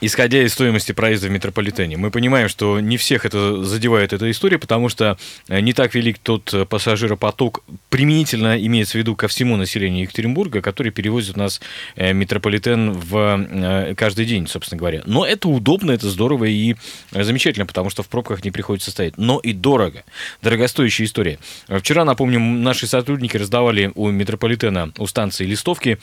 Исходя 0.00 0.42
из 0.42 0.52
стоимости 0.52 0.92
проезда 0.92 1.28
в 1.28 1.30
метрополитене. 1.30 1.96
Мы 1.96 2.10
понимаем, 2.10 2.48
что 2.48 2.80
не 2.80 2.96
всех 2.96 3.24
это 3.24 3.62
задевает 3.62 4.12
эта 4.12 4.30
история, 4.30 4.58
потому 4.58 4.88
что 4.88 5.18
э, 5.48 5.60
не 5.60 5.72
так 5.72 5.94
велик 5.94 6.18
тот 6.18 6.52
э, 6.54 6.64
пассажиропоток, 6.64 7.62
применительно 7.88 8.58
имеется 8.64 8.92
в 8.92 8.94
виду 8.96 9.14
ко 9.16 9.28
всему 9.28 9.56
населению 9.56 10.02
Екатеринбурга, 10.02 10.62
который 10.62 10.92
перевозит 10.92 11.36
нас 11.36 11.60
э, 11.96 12.12
метрополитен 12.12 12.92
в 12.92 13.94
каждый 13.96 14.24
день, 14.24 14.46
собственно 14.46 14.78
говоря. 14.78 15.02
Но 15.06 15.24
это 15.24 15.48
удобно, 15.48 15.92
это 15.92 16.08
здорово 16.08 16.44
и 16.44 16.76
замечательно, 17.12 17.66
потому 17.66 17.90
что 17.90 18.02
в 18.02 18.08
пробках 18.08 18.44
не 18.44 18.50
приходится 18.50 18.90
стоять. 18.90 19.18
Но 19.18 19.38
и 19.38 19.52
дорого. 19.52 20.04
Дорогостоящая 20.42 21.06
история. 21.06 21.38
Вчера, 21.68 22.04
напомню, 22.04 22.40
наши 22.40 22.86
сотрудники 22.86 23.36
раздавали 23.36 23.92
у 23.94 24.10
метрополитена, 24.10 24.92
у 24.98 25.06
станции 25.06 25.44
листовки 25.44 25.98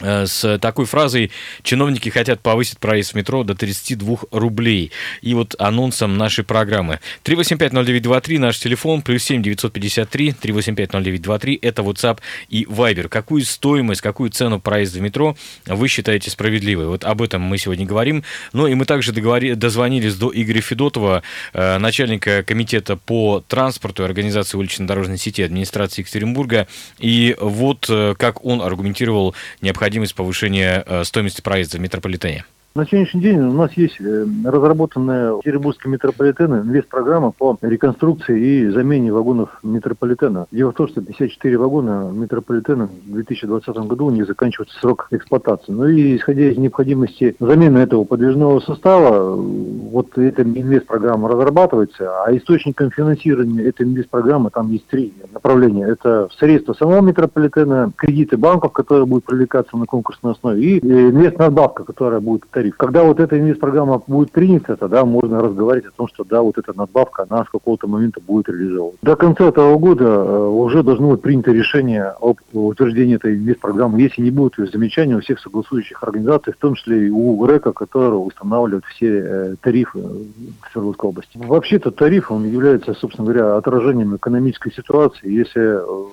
с 0.00 0.58
такой 0.58 0.84
фразой 0.84 1.30
«Чиновники 1.62 2.10
хотят 2.10 2.40
повысить 2.40 2.78
проезд 2.78 3.12
в 3.12 3.14
метро 3.14 3.44
до 3.44 3.54
32 3.54 4.18
рублей». 4.30 4.92
И 5.22 5.32
вот 5.32 5.54
анонсом 5.58 6.18
нашей 6.18 6.44
программы. 6.44 7.00
3850923 7.24 8.38
наш 8.38 8.58
телефон, 8.58 9.00
плюс 9.00 9.22
7 9.24 9.42
953 9.42 10.34
3850923 10.42 11.58
это 11.62 11.82
WhatsApp 11.82 12.18
и 12.48 12.64
Viber. 12.64 13.08
Какую 13.08 13.42
стоимость, 13.44 14.02
какую 14.02 14.30
цену 14.30 14.60
проезда 14.60 14.98
в 14.98 15.02
метро 15.02 15.36
вы 15.66 15.88
считаете 15.88 16.30
справедливой? 16.30 16.86
Вот 16.86 17.04
об 17.04 17.22
этом 17.22 17.40
мы 17.42 17.56
сегодня 17.56 17.86
говорим. 17.86 18.22
Ну 18.52 18.66
и 18.66 18.74
мы 18.74 18.84
также 18.84 19.12
договори... 19.12 19.54
дозвонились 19.54 20.16
до 20.16 20.30
Игоря 20.34 20.60
Федотова, 20.60 21.22
э, 21.54 21.78
начальника 21.78 22.42
комитета 22.42 22.96
по 22.96 23.42
транспорту 23.48 24.02
и 24.02 24.06
организации 24.06 24.58
улично-дорожной 24.58 25.16
сети 25.16 25.42
администрации 25.42 26.02
Екатеринбурга. 26.02 26.68
И 26.98 27.34
вот 27.40 27.86
э, 27.88 28.14
как 28.18 28.44
он 28.44 28.60
аргументировал 28.60 29.34
необходимость 29.62 29.85
необходимость 29.86 30.16
повышения 30.16 30.82
э, 30.84 31.04
стоимости 31.04 31.40
проезда 31.42 31.78
в 31.78 31.80
метрополитене? 31.80 32.44
На 32.76 32.84
сегодняшний 32.84 33.22
день 33.22 33.38
у 33.38 33.52
нас 33.52 33.72
есть 33.72 33.98
э, 34.02 34.26
разработанная 34.44 35.38
Петербургским 35.38 35.92
метрополитеном 35.92 36.60
инвест-программа 36.60 37.30
по 37.30 37.56
реконструкции 37.62 38.38
и 38.38 38.68
замене 38.68 39.10
вагонов 39.14 39.48
метрополитена. 39.62 40.46
Дело 40.50 40.72
в 40.72 40.74
том, 40.74 40.86
что 40.86 41.00
54 41.00 41.56
вагона 41.56 42.10
метрополитена 42.12 42.86
в 42.86 43.12
2020 43.14 43.74
году 43.86 44.10
не 44.10 44.24
заканчивается 44.24 44.78
срок 44.78 45.08
эксплуатации. 45.10 45.72
Ну 45.72 45.86
и 45.86 46.18
исходя 46.18 46.50
из 46.50 46.58
необходимости 46.58 47.34
замены 47.40 47.78
этого 47.78 48.04
подвижного 48.04 48.60
состава, 48.60 49.34
вот 49.34 50.18
эта 50.18 50.42
инвест-программа 50.42 51.30
разрабатывается, 51.30 52.24
а 52.24 52.36
источником 52.36 52.90
финансирования 52.90 53.62
этой 53.62 53.86
инвест-программы 53.86 54.50
там 54.50 54.70
есть 54.70 54.86
три 54.88 55.14
направления. 55.32 55.86
Это 55.86 56.28
средства 56.38 56.74
самого 56.74 57.00
метрополитена, 57.00 57.90
кредиты 57.96 58.36
банков, 58.36 58.72
которые 58.72 59.06
будут 59.06 59.24
привлекаться 59.24 59.78
на 59.78 59.86
конкурсной 59.86 60.32
основе, 60.32 60.62
и 60.62 60.76
э, 60.76 61.08
инвест-надбавка, 61.08 61.84
которая 61.84 62.20
будет. 62.20 62.44
Когда 62.70 63.02
вот 63.02 63.20
эта 63.20 63.38
инвест-программа 63.38 64.02
будет 64.06 64.30
принята, 64.32 64.76
тогда 64.76 65.04
можно 65.04 65.40
разговаривать 65.40 65.86
о 65.86 65.96
том, 65.96 66.08
что 66.08 66.24
да, 66.24 66.42
вот 66.42 66.58
эта 66.58 66.76
надбавка, 66.76 67.26
она 67.28 67.44
с 67.44 67.48
какого-то 67.48 67.86
момента 67.86 68.20
будет 68.20 68.48
реализована. 68.48 68.96
До 69.02 69.16
конца 69.16 69.44
этого 69.48 69.76
года 69.78 70.04
э, 70.04 70.48
уже 70.48 70.82
должно 70.82 71.10
быть 71.10 71.22
принято 71.22 71.52
решение 71.52 72.14
об 72.20 72.38
утверждении 72.52 73.16
этой 73.16 73.36
инвест-программы, 73.36 74.00
если 74.00 74.22
не 74.22 74.30
будет 74.30 74.54
замечаний 74.72 75.14
у 75.14 75.20
всех 75.20 75.40
согласующих 75.40 76.02
организаций, 76.02 76.52
в 76.52 76.56
том 76.56 76.74
числе 76.74 77.06
и 77.06 77.10
у 77.10 77.44
РЭКа, 77.46 77.72
который 77.72 78.14
устанавливает 78.14 78.84
все 78.86 79.08
э, 79.08 79.54
тарифы 79.60 79.98
в 79.98 80.72
Свердловской 80.72 81.10
области. 81.10 81.38
Вообще-то 81.38 81.90
тариф, 81.90 82.30
он 82.30 82.44
является, 82.44 82.94
собственно 82.94 83.26
говоря, 83.26 83.56
отражением 83.56 84.16
экономической 84.16 84.72
ситуации. 84.72 85.30
Если 85.30 85.62
э, 85.62 86.06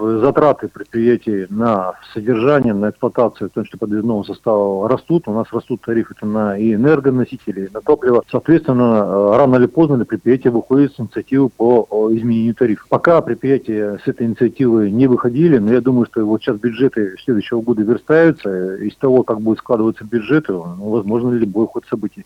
затраты 0.00 0.68
предприятий 0.68 1.46
на 1.50 1.94
содержание, 2.12 2.74
на 2.74 2.90
эксплуатацию, 2.90 3.50
в 3.50 3.52
том 3.52 3.64
числе 3.64 3.78
подвижного 3.78 4.22
состава, 4.22 4.88
растут. 4.88 5.28
У 5.28 5.32
нас 5.32 5.46
растут 5.52 5.82
тарифы 5.82 6.14
на 6.22 6.58
и 6.58 6.74
энергоносители, 6.74 7.66
и 7.66 7.72
на 7.72 7.80
топливо. 7.80 8.22
Соответственно, 8.30 9.04
э, 9.06 9.36
рано 9.36 9.56
или 9.56 9.66
поздно 9.66 10.04
предприятие 10.04 10.50
выходит 10.52 10.94
с 10.94 11.00
инициативы 11.00 11.48
по 11.48 11.86
изменению 12.12 12.54
тарифов. 12.54 12.86
Пока 12.88 13.20
предприятия 13.20 13.98
с 14.04 14.08
этой 14.08 14.26
инициативы 14.26 14.90
не 14.90 15.06
выходили, 15.06 15.58
но 15.58 15.72
я 15.72 15.80
думаю, 15.80 16.06
что 16.06 16.24
вот 16.24 16.42
сейчас 16.42 16.58
бюджеты 16.58 17.16
следующего 17.24 17.60
года 17.60 17.82
верстаются. 17.82 18.76
Из 18.76 18.94
того, 18.96 19.22
как 19.22 19.40
будет 19.40 19.58
складываться 19.58 20.04
бюджеты, 20.04 20.52
ну, 20.52 20.90
возможно, 20.90 21.30
любой 21.30 21.66
ход 21.66 21.84
событий. 21.88 22.24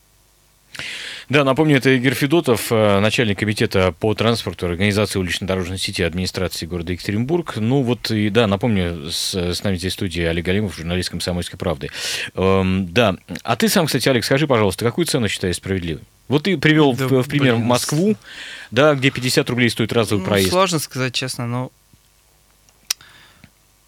Да, 1.29 1.45
напомню, 1.45 1.77
это 1.77 1.91
Игорь 1.91 2.15
Федотов, 2.15 2.71
э, 2.71 3.01
начальник 3.01 3.39
комитета 3.39 3.93
по 3.99 4.15
транспорту 4.15 4.67
организации 4.67 5.19
улично-дорожной 5.19 5.79
сети 5.79 6.03
администрации 6.03 6.67
города 6.67 6.93
Екатеринбург. 6.93 7.57
Ну 7.57 7.83
вот 7.83 8.11
и 8.11 8.29
да, 8.31 8.47
напомню, 8.47 9.11
с, 9.11 9.35
с 9.35 9.63
нами 9.63 9.77
здесь 9.77 9.93
в 9.93 9.97
студии 9.97 10.23
Олег 10.23 10.45
Галимов, 10.45 10.77
журналист 10.77 11.11
«Комсомольской 11.11 11.59
правды». 11.59 11.91
Эм, 12.35 12.93
да, 12.93 13.17
а 13.43 13.57
ты 13.57 13.69
сам, 13.69 13.87
кстати, 13.87 14.09
Олег, 14.09 14.25
скажи, 14.25 14.47
пожалуйста, 14.47 14.85
какую 14.85 15.07
цену 15.07 15.29
считаешь 15.29 15.57
справедливой? 15.57 16.03
Вот 16.29 16.45
ты 16.45 16.57
привел 16.57 16.95
да, 16.95 17.07
в, 17.07 17.23
в 17.23 17.29
пример 17.29 17.57
блин. 17.57 17.67
Москву, 17.67 18.17
да, 18.71 18.95
где 18.95 19.11
50 19.11 19.49
рублей 19.51 19.69
стоит 19.69 19.93
разовый 19.93 20.23
ну, 20.23 20.29
проезд. 20.29 20.51
Сложно 20.51 20.79
сказать 20.79 21.15
честно, 21.15 21.47
но 21.47 21.71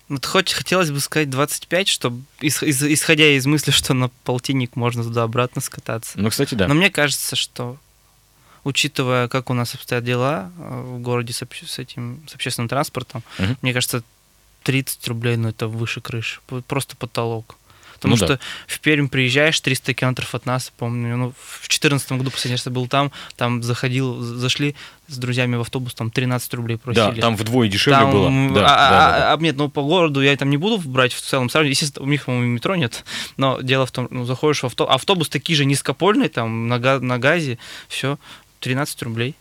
вот 0.08 0.24
хоть 0.24 0.52
хотелось 0.52 0.90
бы 0.90 1.00
сказать 1.00 1.30
25, 1.30 1.88
чтобы 1.88 2.22
исходя 2.40 3.28
из 3.28 3.46
мысли, 3.46 3.72
что 3.72 3.92
на 3.92 4.08
полтинник 4.24 4.76
можно 4.76 5.02
туда-обратно 5.02 5.60
скататься. 5.60 6.18
Ну, 6.20 6.30
кстати, 6.30 6.54
да. 6.54 6.68
Но 6.68 6.74
мне 6.74 6.90
кажется, 6.90 7.34
что 7.34 7.76
учитывая, 8.62 9.28
как 9.28 9.50
у 9.50 9.54
нас 9.54 9.74
обстоят 9.74 10.04
дела 10.04 10.50
э, 10.58 10.82
в 10.82 11.00
городе 11.00 11.32
с, 11.32 11.44
с 11.44 11.78
этим 11.78 12.22
с 12.28 12.34
общественным 12.34 12.68
транспортом, 12.68 13.22
угу. 13.38 13.56
мне 13.62 13.72
кажется, 13.72 14.02
30 14.62 15.08
рублей, 15.08 15.36
ну 15.36 15.48
это 15.48 15.68
выше 15.68 16.00
крыши, 16.00 16.40
просто 16.66 16.96
потолок. 16.96 17.56
Потому 17.96 18.12
ну, 18.12 18.16
что 18.16 18.28
да. 18.28 18.38
в 18.66 18.80
Пермь 18.80 19.08
приезжаешь 19.08 19.60
300 19.60 19.94
километров 19.94 20.34
от 20.34 20.46
нас, 20.46 20.72
помню, 20.76 21.16
ну, 21.16 21.30
в 21.30 21.60
2014 21.60 22.12
году 22.12 22.30
последний 22.30 22.56
раз 22.56 22.66
я 22.66 22.72
был 22.72 22.86
там, 22.86 23.10
там 23.36 23.62
заходил, 23.62 24.20
зашли 24.20 24.74
с 25.08 25.18
друзьями 25.18 25.56
в 25.56 25.60
автобус, 25.60 25.94
там 25.94 26.10
13 26.10 26.54
рублей 26.54 26.76
просили. 26.76 27.16
Да, 27.16 27.20
там 27.20 27.36
вдвое 27.36 27.68
дешевле 27.68 27.98
там, 27.98 28.12
было. 28.12 28.30
Да, 28.54 28.60
а, 28.60 28.62
да, 28.64 28.90
да, 28.90 29.18
да. 29.18 29.32
А, 29.32 29.36
нет, 29.38 29.56
ну 29.56 29.68
по 29.68 29.82
городу 29.82 30.20
я 30.20 30.36
там 30.36 30.50
не 30.50 30.56
буду 30.56 30.78
брать 30.78 31.12
в 31.12 31.20
целом 31.20 31.48
сравнивать. 31.48 31.76
Естественно, 31.76 32.06
у 32.06 32.08
них, 32.08 32.24
по-моему, 32.24 32.52
метро 32.52 32.74
нет, 32.74 33.04
но 33.36 33.60
дело 33.60 33.86
в 33.86 33.92
том, 33.92 34.08
ну, 34.10 34.24
заходишь 34.24 34.62
в 34.62 34.66
автобус, 34.66 34.94
автобус 34.94 35.28
такие 35.28 35.56
же 35.56 35.64
низкопольный, 35.64 36.28
там, 36.28 36.68
на, 36.68 36.78
на 36.98 37.18
газе, 37.18 37.58
все, 37.88 38.18
13 38.60 39.02
рублей. 39.02 39.34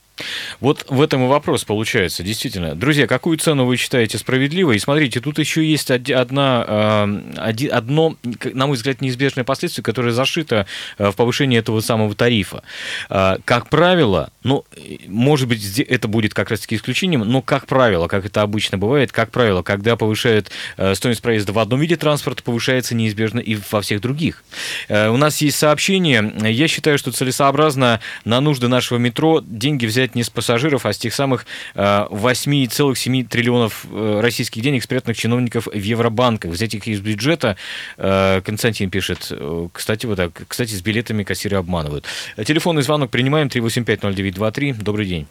Вот 0.59 0.85
в 0.89 1.01
этом 1.01 1.25
и 1.25 1.27
вопрос 1.27 1.63
получается, 1.65 2.23
действительно. 2.23 2.75
Друзья, 2.75 3.07
какую 3.07 3.37
цену 3.37 3.65
вы 3.65 3.77
считаете 3.77 4.17
справедливой? 4.17 4.77
И 4.77 4.79
смотрите, 4.79 5.19
тут 5.19 5.39
еще 5.39 5.65
есть 5.65 5.91
одна, 5.91 7.03
одно, 7.41 8.15
на 8.53 8.67
мой 8.67 8.75
взгляд, 8.75 9.01
неизбежное 9.01 9.43
последствие, 9.43 9.83
которое 9.83 10.11
зашито 10.11 10.65
э, 10.97 11.11
в 11.11 11.15
повышении 11.15 11.59
этого 11.59 11.81
самого 11.81 12.15
тарифа. 12.15 12.63
А, 13.09 13.37
как 13.45 13.69
правило, 13.69 14.29
ну, 14.43 14.65
может 15.07 15.47
быть, 15.47 15.79
это 15.79 16.07
будет 16.07 16.33
как 16.33 16.49
раз-таки 16.49 16.75
исключением, 16.75 17.21
но, 17.21 17.41
как 17.41 17.67
правило, 17.67 18.07
как 18.07 18.25
это 18.25 18.41
обычно 18.41 18.77
бывает, 18.77 19.11
как 19.11 19.31
правило, 19.31 19.63
когда 19.63 19.95
повышают 19.95 20.49
э, 20.77 20.95
стоимость 20.95 21.21
проезда 21.21 21.53
в 21.53 21.59
одном 21.59 21.79
виде 21.79 21.95
транспорта, 21.95 22.43
повышается 22.43 22.95
неизбежно 22.95 23.39
и 23.39 23.57
во 23.71 23.81
всех 23.81 24.01
других. 24.01 24.43
Э, 24.87 25.09
у 25.09 25.17
нас 25.17 25.41
есть 25.41 25.57
сообщение. 25.57 26.33
Я 26.51 26.67
считаю, 26.67 26.97
что 26.97 27.11
целесообразно 27.11 27.99
на 28.23 28.41
нужды 28.41 28.67
нашего 28.67 28.97
метро 28.97 29.41
деньги 29.45 29.85
взять 29.85 30.04
взять 30.05 30.15
не 30.15 30.23
с 30.23 30.29
пассажиров, 30.29 30.85
а 30.85 30.93
с 30.93 30.97
тех 30.97 31.13
самых 31.13 31.45
8,7 31.75 33.21
э, 33.21 33.25
триллионов 33.25 33.85
э, 33.91 34.19
российских 34.21 34.61
денег, 34.61 34.83
спрятанных 34.83 35.17
чиновников 35.17 35.67
в 35.67 35.73
Евробанках. 35.73 36.51
Взять 36.51 36.75
их 36.75 36.87
из 36.87 37.01
бюджета, 37.01 37.57
э, 37.97 38.41
Константин 38.41 38.89
пишет, 38.89 39.31
кстати, 39.73 40.05
вот 40.05 40.17
так, 40.17 40.31
кстати, 40.47 40.71
с 40.71 40.81
билетами 40.81 41.23
кассиры 41.23 41.57
обманывают. 41.57 42.05
Телефонный 42.45 42.83
звонок 42.83 43.09
принимаем 43.09 43.47
3850923. 43.47 44.83
Добрый 44.83 45.05
день. 45.07 45.27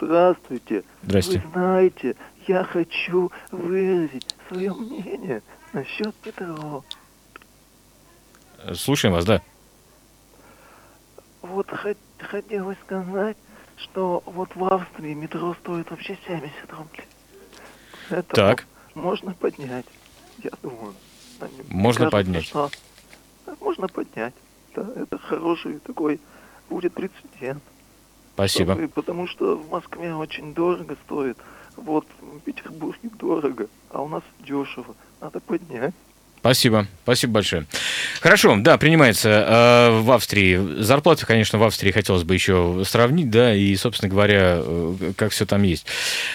Здравствуйте. 0.00 0.84
Здравствуйте. 1.02 1.42
Вы 1.44 1.52
знаете, 1.52 2.14
я 2.46 2.64
хочу 2.64 3.30
выразить 3.50 4.26
свое 4.48 4.72
мнение 4.72 5.42
насчет 5.72 6.14
метро. 6.24 6.84
Слушаем 8.74 9.14
вас, 9.14 9.24
да. 9.24 9.42
Вот 11.42 11.66
хотелось 12.18 12.76
сказать, 12.84 13.36
что 13.78 14.22
вот 14.26 14.54
в 14.54 14.64
Австрии 14.64 15.14
метро 15.14 15.54
стоит 15.54 15.90
вообще 15.90 16.18
70 16.26 16.52
рублей. 16.72 17.06
Это 18.10 18.34
так. 18.34 18.66
можно 18.94 19.32
поднять, 19.34 19.86
я 20.42 20.50
думаю. 20.62 20.94
Можно 21.68 22.10
кажется, 22.10 22.10
поднять. 22.10 22.44
Что 22.44 22.70
можно 23.60 23.88
поднять. 23.88 24.34
Да, 24.74 24.86
это 24.96 25.18
хороший 25.18 25.78
такой 25.80 26.20
будет 26.68 26.92
прецедент. 26.94 27.62
Спасибо. 28.34 28.76
Потому 28.88 29.26
что 29.26 29.56
в 29.56 29.70
Москве 29.70 30.14
очень 30.14 30.54
дорого 30.54 30.96
стоит. 31.04 31.36
Вот 31.76 32.06
в 32.20 32.40
Петербурге 32.40 33.10
дорого, 33.18 33.68
а 33.90 34.02
у 34.02 34.08
нас 34.08 34.22
дешево. 34.40 34.94
Надо 35.20 35.40
поднять. 35.40 35.94
Спасибо, 36.40 36.86
спасибо 37.02 37.34
большое. 37.34 37.66
Хорошо, 38.20 38.56
да, 38.58 38.78
принимается 38.78 39.28
э, 39.28 40.00
в 40.00 40.10
Австрии. 40.12 40.82
Зарплаты, 40.82 41.26
конечно, 41.26 41.58
в 41.58 41.64
Австрии 41.64 41.90
хотелось 41.90 42.22
бы 42.22 42.34
еще 42.34 42.82
сравнить, 42.86 43.30
да, 43.30 43.54
и, 43.54 43.74
собственно 43.76 44.08
говоря, 44.08 44.60
э, 44.60 45.12
как 45.16 45.32
все 45.32 45.46
там 45.46 45.62
есть. 45.64 45.84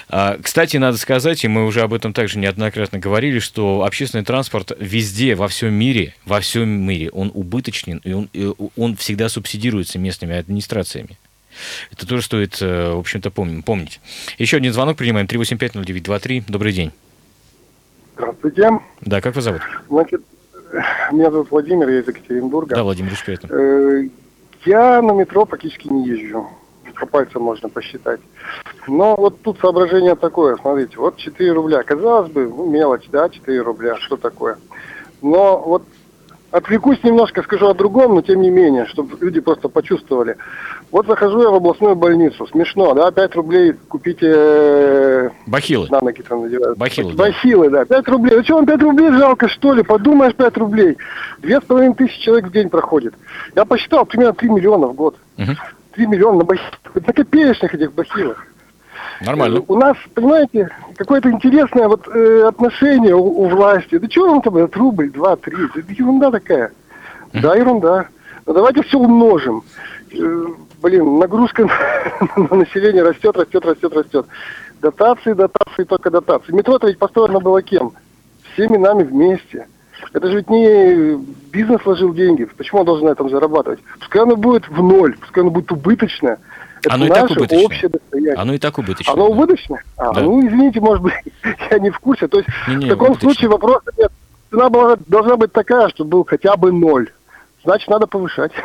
А, 0.10 0.38
кстати, 0.42 0.78
надо 0.78 0.98
сказать, 0.98 1.44
и 1.46 1.48
мы 1.48 1.66
уже 1.66 1.82
об 1.82 1.94
этом 1.94 2.12
также 2.12 2.38
неоднократно 2.38 3.00
говорили, 3.00 3.40
что 3.40 3.84
общественный 3.84 4.26
транспорт 4.26 4.74
везде, 4.78 5.36
во 5.36 5.48
всем 5.48 5.74
мире, 5.74 6.16
во 6.26 6.42
всем 6.42 6.68
мире, 6.68 7.10
он 7.12 7.32
убыточен, 7.34 8.02
и 8.04 8.12
он, 8.12 8.30
и 8.34 8.52
он 8.76 8.98
всегда 8.98 9.30
субсидируется 9.30 10.00
местными 10.00 10.36
администрациями. 10.36 11.18
Это 11.92 12.08
тоже 12.08 12.24
стоит, 12.24 12.60
в 12.60 12.98
общем-то, 12.98 13.30
помнить. 13.30 14.00
Еще 14.40 14.58
один 14.58 14.74
звонок 14.74 14.98
принимаем. 14.98 15.28
3850923. 15.28 16.46
Добрый 16.48 16.74
день. 16.74 16.92
Здравствуйте. 18.16 18.80
Да, 19.02 19.22
как 19.22 19.36
вас 19.36 19.44
зовут? 19.44 19.62
Значит, 19.90 20.22
меня 21.12 21.32
зовут 21.32 21.52
Владимир, 21.52 21.90
я 21.90 22.00
из 22.00 22.08
Екатеринбурга. 22.08 22.76
Да, 22.76 22.84
Владимир, 22.84 23.12
приятно. 23.24 23.48
Э, 23.52 24.08
я 24.66 25.02
на 25.02 25.12
метро 25.12 25.46
практически 25.46 25.88
не 25.88 26.08
езжу. 26.08 26.48
По 27.00 27.08
пальцам 27.08 27.42
можно 27.42 27.70
посчитать. 27.70 28.22
Но 28.88 29.16
вот 29.16 29.42
тут 29.42 29.60
соображение 29.60 30.16
такое, 30.16 30.56
смотрите, 30.58 30.98
вот 30.98 31.18
4 31.18 31.52
рубля. 31.52 31.82
Казалось 31.84 32.32
бы, 32.32 32.48
ну, 32.48 32.70
мелочь, 32.70 33.08
да, 33.12 33.30
4 33.30 33.62
рубля, 33.62 33.98
что 33.98 34.16
такое. 34.16 34.58
Но 35.22 35.60
вот 35.60 35.84
Отвлекусь 36.54 37.02
немножко, 37.04 37.42
скажу 37.42 37.68
о 37.68 37.74
другом, 37.74 38.14
но 38.14 38.22
тем 38.22 38.40
не 38.40 38.52
менее, 38.52 38.86
чтобы 38.86 39.18
люди 39.20 39.42
просто 39.42 39.70
почувствовали. 39.70 40.38
Вот 40.92 41.08
захожу 41.08 41.42
я 41.42 41.50
в 41.50 41.56
областную 41.56 41.96
больницу. 41.96 42.46
Смешно, 42.46 42.94
да? 42.94 43.10
5 43.10 43.36
рублей 43.38 43.74
купите... 43.88 44.32
Э, 44.32 45.30
Бахилы. 45.48 45.88
На 45.90 46.00
ноги 46.00 46.22
там 46.22 46.44
надевают. 46.44 46.78
Бахилы, 46.78 47.14
Бахилы, 47.14 47.72
да. 47.72 47.86
5 47.86 48.08
рублей. 48.08 48.38
Ну 48.38 48.44
что, 48.44 48.56
вам 48.58 48.68
5 48.68 48.84
рублей 48.84 49.12
жалко, 49.14 49.50
что 49.50 49.74
ли? 49.74 49.82
Подумаешь, 49.82 50.36
5 50.36 50.58
рублей. 50.58 50.96
Две 51.40 51.60
с 51.60 51.64
половиной 51.64 51.96
тысячи 51.96 52.22
человек 52.22 52.46
в 52.50 52.52
день 52.52 52.70
проходит. 52.70 53.16
Я 53.56 53.66
посчитал, 53.66 54.06
примерно 54.06 54.36
3 54.36 54.50
миллиона 54.50 54.86
в 54.86 54.94
год. 54.94 55.16
Угу. 55.40 55.54
3 55.96 56.06
миллиона 56.06 56.38
на 56.38 56.44
бахилах. 56.44 56.80
На 56.94 57.14
копеечных 57.14 57.74
этих 57.74 57.94
бахилах. 57.94 58.46
Нормально. 59.22 59.64
У 59.68 59.76
нас, 59.76 59.96
понимаете, 60.14 60.70
какое-то 60.96 61.30
интересное 61.30 61.88
вот 61.88 62.08
э, 62.08 62.44
отношение 62.48 63.16
у, 63.16 63.24
у 63.24 63.48
власти. 63.48 63.98
Да 63.98 64.08
чего 64.08 64.30
вам 64.30 64.42
там 64.42 64.56
рубль, 64.74 65.12
два, 65.12 65.36
три? 65.36 65.56
Это 65.76 65.92
ерунда 65.92 66.32
такая. 66.32 66.72
Да, 67.34 67.56
ерунда. 67.56 68.08
Но 68.46 68.54
давайте 68.54 68.84
все 68.84 68.98
умножим. 68.98 69.64
Э, 70.12 70.46
блин, 70.82 71.20
нагрузка 71.20 71.66
на, 72.38 72.44
на 72.50 72.56
население 72.58 73.04
растет, 73.04 73.36
растет, 73.38 73.66
растет, 73.66 73.94
растет. 73.94 74.26
Дотации, 74.82 75.34
дотации, 75.34 75.84
только 75.86 76.12
дотации. 76.12 76.52
Метро-то 76.52 76.88
ведь 76.88 77.00
построено 77.00 77.40
было 77.40 77.62
кем? 77.62 77.94
Всеми 78.54 78.78
нами 78.78 79.04
вместе. 79.04 79.68
Это 80.12 80.28
же 80.28 80.38
ведь 80.38 80.50
не 80.50 81.16
бизнес 81.52 81.84
вложил 81.86 82.14
деньги. 82.14 82.44
Почему 82.44 82.82
он 82.82 82.86
должен 82.86 83.06
на 83.08 83.12
этом 83.12 83.30
зарабатывать? 83.30 83.80
Пускай 84.00 84.22
оно 84.22 84.36
будет 84.36 84.68
в 84.68 84.84
ноль, 84.84 85.16
пускай 85.18 85.42
оно 85.42 85.52
будет 85.52 85.72
убыточное. 85.72 86.40
Это 86.84 86.96
оно 86.96 87.06
и 87.06 87.10
так 87.10 87.32
убыточное. 87.32 87.66
общее 87.66 87.90
достояние. 87.90 88.34
Оно 88.34 88.54
и 88.54 88.58
так 88.58 88.78
убыточное. 88.78 89.14
Оно 89.14 89.28
убыточное? 89.30 89.84
А, 89.98 90.14
да. 90.14 90.22
ну, 90.22 90.46
извините, 90.46 90.82
может 90.82 91.02
быть, 91.02 91.14
я 91.72 91.80
не 91.80 91.90
в 91.90 92.00
курсе. 92.00 92.28
То 92.28 92.40
есть, 92.40 92.50
не, 92.68 92.76
не, 92.76 92.86
в 92.86 92.90
таком 92.90 93.08
убыточное. 93.08 93.34
случае 93.34 93.50
вопрос 93.50 93.82
нет. 93.98 94.12
Цена 94.50 94.70
была, 94.70 94.98
должна 95.08 95.38
быть 95.38 95.52
такая, 95.54 95.90
чтобы 95.90 96.10
был 96.12 96.26
хотя 96.26 96.56
бы 96.58 96.72
ноль. 96.72 97.10
Значит, 97.64 97.88
надо 97.88 98.08
повышать. 98.08 98.52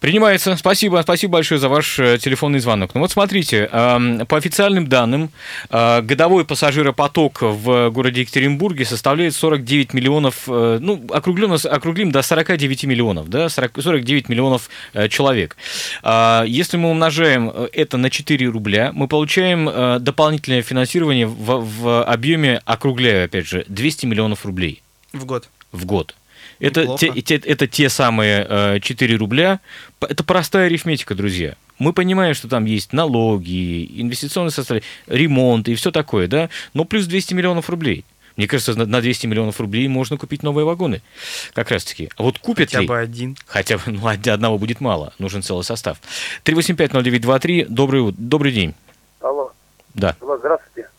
Принимается. 0.00 0.56
Спасибо. 0.56 1.00
Спасибо 1.02 1.34
большое 1.34 1.58
за 1.58 1.68
ваш 1.68 1.98
э, 1.98 2.18
телефонный 2.18 2.58
звонок. 2.58 2.94
Ну 2.94 3.00
вот 3.00 3.10
смотрите, 3.10 3.66
по 3.68 4.36
официальным 4.36 4.86
данным, 4.88 5.30
э, 5.70 6.02
годовой 6.02 6.44
пассажиропоток 6.44 7.40
в 7.40 7.90
городе 7.90 8.20
Екатеринбурге 8.20 8.84
составляет 8.84 9.34
49 9.34 9.94
миллионов, 9.94 10.44
э, 10.48 10.78
ну, 10.80 11.02
округленно, 11.10 11.56
округлим 11.56 12.12
до 12.12 12.22
49 12.22 12.84
миллионов, 12.84 13.30
да, 13.30 13.48
40, 13.48 13.82
49 13.82 14.28
миллионов 14.28 14.68
человек. 15.08 15.56
А, 16.02 16.44
если 16.46 16.76
мы 16.76 16.90
умножаем 16.90 17.50
это 17.72 17.96
на 17.96 18.10
4 18.10 18.46
рубля, 18.48 18.90
мы 18.92 19.08
получаем 19.08 20.02
дополнительное 20.02 20.62
финансирование 20.62 21.26
в, 21.26 21.64
в 21.64 22.04
объеме, 22.04 22.60
округляю, 22.64 23.24
опять 23.24 23.46
же, 23.46 23.64
200 23.68 24.06
миллионов 24.06 24.44
рублей. 24.44 24.82
В 25.12 25.24
год. 25.24 25.48
В 25.72 25.84
год. 25.86 26.14
Это 26.58 26.96
те, 26.96 27.10
те, 27.22 27.36
это 27.36 27.66
те 27.66 27.88
самые 27.88 28.46
э, 28.48 28.80
4 28.80 29.16
рубля. 29.16 29.60
Это 30.00 30.24
простая 30.24 30.66
арифметика, 30.66 31.14
друзья. 31.14 31.54
Мы 31.78 31.92
понимаем, 31.92 32.34
что 32.34 32.48
там 32.48 32.64
есть 32.64 32.92
налоги, 32.92 33.84
инвестиционные 34.00 34.50
составляющие, 34.50 34.90
ремонт 35.06 35.68
и 35.68 35.74
все 35.74 35.90
такое, 35.90 36.26
да, 36.26 36.48
но 36.72 36.84
плюс 36.84 37.06
200 37.06 37.34
миллионов 37.34 37.68
рублей. 37.68 38.04
Мне 38.36 38.46
кажется, 38.46 38.74
на 38.74 39.00
200 39.00 39.26
миллионов 39.26 39.60
рублей 39.60 39.88
можно 39.88 40.18
купить 40.18 40.42
новые 40.42 40.66
вагоны. 40.66 41.00
Как 41.54 41.70
раз 41.70 41.84
таки. 41.84 42.10
А 42.16 42.22
вот 42.22 42.38
купят 42.38 42.68
Хотя 42.68 42.80
ли? 42.80 42.86
бы 42.86 42.98
один. 42.98 43.36
Хотя 43.46 43.78
бы 43.78 43.82
ну, 43.86 44.06
одного 44.06 44.58
будет 44.58 44.80
мало. 44.80 45.14
Нужен 45.18 45.42
целый 45.42 45.64
состав. 45.64 45.98
3850923. 46.44 47.66
Добрый, 47.68 48.12
добрый 48.12 48.52
день. 48.52 48.74
Алло. 49.20 49.52
Да. 49.94 50.16
Алло, 50.20 50.36
здравствуйте. 50.36 50.90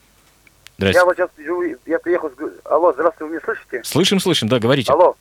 Здравствуйте. 0.77 0.99
Я 0.99 1.05
вот 1.05 1.15
сейчас 1.15 1.29
живу, 1.37 1.63
я 1.85 1.99
приехал. 1.99 2.31
Алло, 2.65 2.91
здравствуйте, 2.93 3.25
вы 3.25 3.29
меня 3.29 3.41
слышите? 3.45 3.81
Слышим, 3.83 4.19
слышим, 4.19 4.47
да, 4.47 4.57
говорите. 4.59 4.91
Алло. 4.91 5.15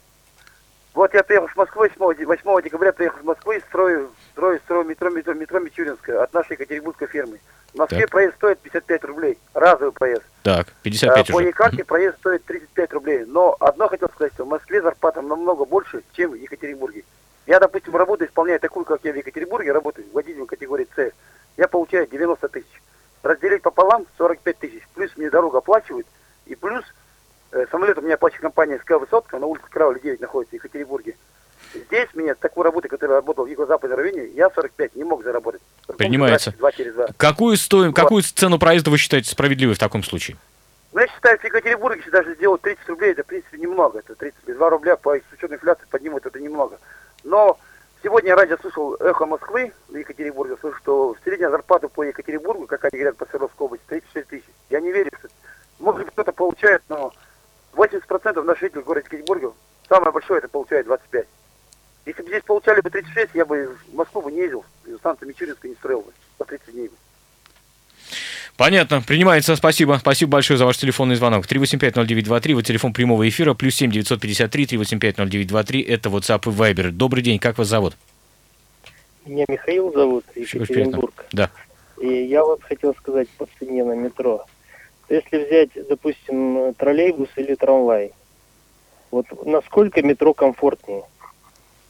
Вот 0.96 1.12
я 1.12 1.22
приехал 1.22 1.46
с 1.50 1.56
Москвы 1.56 1.90
8, 1.94 2.24
8 2.24 2.62
декабря, 2.62 2.90
приехал 2.90 3.20
с 3.20 3.24
Москвы, 3.24 3.62
строю, 3.68 4.10
строю, 4.32 4.58
строю 4.60 4.84
метро, 4.86 5.10
метро, 5.10 5.34
метро 5.34 5.60
Мичуринская 5.60 6.22
от 6.22 6.32
нашей 6.32 6.52
Екатеринбургской 6.52 7.06
фирмы. 7.06 7.38
В 7.74 7.76
Москве 7.76 8.00
так. 8.00 8.10
проезд 8.10 8.36
стоит 8.36 8.58
55 8.60 9.04
рублей, 9.04 9.38
разовый 9.52 9.92
проезд. 9.92 10.22
Так, 10.42 10.68
55 10.84 11.28
а, 11.28 11.32
По 11.34 11.40
Якарте 11.40 11.84
проезд 11.84 12.16
стоит 12.16 12.46
35 12.46 12.92
рублей. 12.94 13.24
Но 13.26 13.54
одно 13.60 13.88
хотел 13.88 14.08
сказать, 14.08 14.32
что 14.32 14.46
в 14.46 14.48
Москве 14.48 14.80
зарплата 14.80 15.20
намного 15.20 15.66
больше, 15.66 16.02
чем 16.14 16.30
в 16.30 16.34
Екатеринбурге. 16.36 17.04
Я, 17.46 17.60
допустим, 17.60 17.94
работаю, 17.94 18.30
исполняю 18.30 18.58
такую, 18.58 18.86
как 18.86 19.04
я 19.04 19.12
в 19.12 19.16
Екатеринбурге, 19.16 19.72
работаю 19.72 20.06
водителем 20.14 20.46
категории 20.46 20.88
С. 20.96 21.12
Я 21.58 21.68
получаю 21.68 22.06
90 22.06 22.48
тысяч. 22.48 22.82
Разделить 23.22 23.60
пополам 23.60 24.06
45 24.16 24.58
тысяч. 24.60 24.82
Плюс 24.94 25.14
мне 25.18 25.28
дорогу 25.28 25.58
оплачивают. 25.58 26.06
И 26.46 26.54
плюс 26.54 26.86
Э, 26.86 27.05
самолет 27.70 27.98
у 27.98 28.02
меня 28.02 28.14
оплачивает 28.14 28.42
компания 28.42 28.78
СК 28.78 28.92
«Высотка», 28.92 29.38
на 29.38 29.46
улице 29.46 29.66
Кравли 29.70 30.00
9 30.00 30.20
находится, 30.20 30.52
в 30.52 30.54
Екатеринбурге. 30.54 31.16
Здесь 31.74 32.08
меня 32.14 32.34
такой 32.34 32.64
работы, 32.64 32.88
которая 32.88 33.16
работал 33.16 33.44
в 33.44 33.48
юго-западном 33.48 33.98
районе, 33.98 34.26
я 34.28 34.50
45 34.50 34.96
не 34.96 35.04
мог 35.04 35.22
заработать. 35.24 35.60
Принимается. 35.98 36.52
Два 36.52 36.72
через 36.72 36.94
два. 36.94 37.08
Какую, 37.16 37.56
стоим, 37.56 37.88
вот. 37.88 37.96
какую 37.96 38.22
цену 38.22 38.58
проезда 38.58 38.90
вы 38.90 38.98
считаете 38.98 39.30
справедливой 39.30 39.74
в 39.74 39.78
таком 39.78 40.02
случае? 40.02 40.36
Ну, 40.92 41.00
я 41.00 41.08
считаю, 41.08 41.38
в 41.38 41.44
Екатеринбурге, 41.44 41.98
если 41.98 42.10
даже 42.10 42.34
сделать 42.34 42.62
30 42.62 42.88
рублей, 42.88 43.12
это, 43.12 43.22
в 43.22 43.26
принципе, 43.26 43.58
немного. 43.58 43.98
Это 43.98 44.14
32 44.14 44.70
рубля 44.70 44.96
по 44.96 45.14
с 45.14 45.22
учетной 45.32 45.56
инфляции 45.56 45.84
поднимут, 45.90 46.24
это 46.24 46.40
немного. 46.40 46.78
Но 47.22 47.58
сегодня 48.02 48.30
я 48.30 48.36
раньше 48.36 48.56
слышал 48.60 48.94
«Эхо 48.94 49.26
Москвы» 49.26 49.72
в 49.88 49.96
Екатеринбурге, 49.96 50.56
слышал, 50.60 50.78
что 50.78 51.16
средняя 51.24 51.50
зарплата 51.50 51.88
по 51.88 52.02
Екатеринбургу, 52.02 52.66
как 52.66 52.84
они 52.84 52.98
говорят 52.98 53.16
по 53.16 53.26
Свердловской 53.26 53.66
области, 53.66 53.84
36 53.88 54.28
тысяч. 54.28 54.44
Я 54.70 54.80
не 54.80 54.90
верю, 54.90 55.10
что... 55.18 55.28
Может 55.78 56.04
быть, 56.04 56.12
кто-то 56.12 56.32
получает, 56.32 56.82
но 56.88 57.12
80% 57.76 58.42
наших 58.42 58.60
жителей 58.60 58.82
в 58.82 58.86
городе 58.86 59.06
Екатеринбурге, 59.06 59.50
самое 59.88 60.12
большое 60.12 60.38
это 60.38 60.48
получает 60.48 60.86
25. 60.86 61.26
Если 62.06 62.22
бы 62.22 62.28
здесь 62.28 62.42
получали 62.42 62.80
бы 62.80 62.90
36, 62.90 63.30
я 63.34 63.44
бы 63.44 63.76
в 63.88 63.94
Москву 63.94 64.22
бы 64.22 64.32
не 64.32 64.38
ездил, 64.38 64.64
из 64.86 64.96
станции 64.98 65.26
Мичуринска 65.26 65.68
не 65.68 65.74
строил 65.74 66.02
бы 66.02 66.12
по 66.38 66.44
30 66.44 66.72
дней. 66.72 66.90
Понятно. 68.56 69.02
Принимается. 69.02 69.54
Спасибо. 69.56 69.98
Спасибо 70.00 70.32
большое 70.32 70.56
за 70.56 70.64
ваш 70.64 70.78
телефонный 70.78 71.16
звонок. 71.16 71.46
3850923, 71.46 72.54
вот 72.54 72.64
телефон 72.64 72.92
прямого 72.92 73.28
эфира, 73.28 73.54
плюс 73.54 73.74
7 73.74 73.90
953 73.90 74.78
3850923, 74.78 75.86
это 75.86 76.08
WhatsApp 76.08 76.40
и 76.46 76.54
Viber. 76.54 76.90
Добрый 76.90 77.22
день, 77.22 77.38
как 77.38 77.58
вас 77.58 77.68
зовут? 77.68 77.96
Меня 79.26 79.44
Михаил 79.48 79.92
зовут, 79.92 80.24
Екатеринбург. 80.34 81.26
Да. 81.32 81.50
И 82.00 82.06
я 82.06 82.44
вот 82.44 82.62
хотел 82.62 82.94
сказать 82.94 83.28
по 83.30 83.46
цене 83.58 83.84
на 83.84 83.92
метро. 83.92 84.46
Если 85.08 85.44
взять, 85.44 85.70
допустим, 85.88 86.74
троллейбус 86.74 87.28
или 87.36 87.54
трамвай, 87.54 88.12
вот 89.10 89.26
насколько 89.44 90.02
метро 90.02 90.34
комфортнее? 90.34 91.04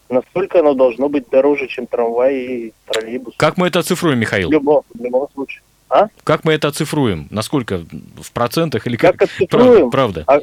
Настолько 0.09 0.61
оно 0.61 0.75
должно 0.75 1.09
быть 1.09 1.29
дороже, 1.31 1.67
чем 1.67 1.87
трамвай 1.87 2.37
и 2.37 2.73
троллейбус. 2.87 3.35
Как 3.37 3.57
мы 3.57 3.69
это 3.69 3.81
оцифруем, 3.81 4.19
Михаил? 4.21 4.49
В 4.49 4.53
любом, 4.53 4.83
в 4.95 5.03
любом 5.03 5.29
случае. 5.33 5.63
А? 5.89 6.09
Как 6.25 6.45
мы 6.45 6.53
это 6.53 6.69
оцифруем? 6.69 7.27
Насколько? 7.31 7.85
В 8.23 8.33
процентах 8.33 8.87
или 8.87 8.97
как? 8.97 9.17
Как 9.17 9.29
оцифруем? 9.29 9.91
Правда. 9.91 10.25
А, 10.27 10.41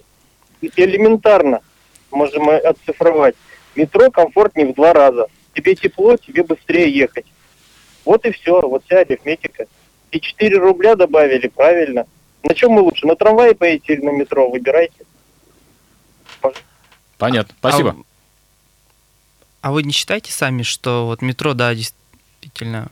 элементарно 0.62 1.62
можем 2.12 2.50
оцифровать. 2.50 3.36
Метро 3.76 4.10
комфортнее 4.12 4.72
в 4.72 4.76
два 4.76 4.94
раза. 4.94 5.28
Тебе 5.54 5.76
тепло, 5.76 6.18
тебе 6.18 6.44
быстрее 6.44 6.90
ехать. 6.90 7.26
Вот 8.06 8.26
и 8.26 8.32
все, 8.32 8.62
вот 8.62 8.84
вся 8.86 9.00
арифметика. 9.00 9.68
И 10.12 10.20
4 10.20 10.58
рубля 10.58 10.96
добавили, 10.96 11.48
правильно. 11.48 12.06
На 12.44 12.54
чем 12.54 12.72
мы 12.72 12.82
лучше? 12.82 13.08
На 13.08 13.16
трамвае 13.16 13.56
поедете 13.56 13.94
или 13.94 14.02
на 14.06 14.10
метро? 14.12 14.50
Выбирайте. 14.50 14.94
Понятно. 17.18 17.56
Спасибо. 17.60 17.96
А, 19.62 19.70
а 19.70 19.72
вы 19.72 19.84
не 19.84 19.94
считаете 19.94 20.32
сами, 20.32 20.64
что 20.64 21.06
вот 21.06 21.22
метро, 21.22 21.54
да, 21.54 21.74
действительно 21.74 22.90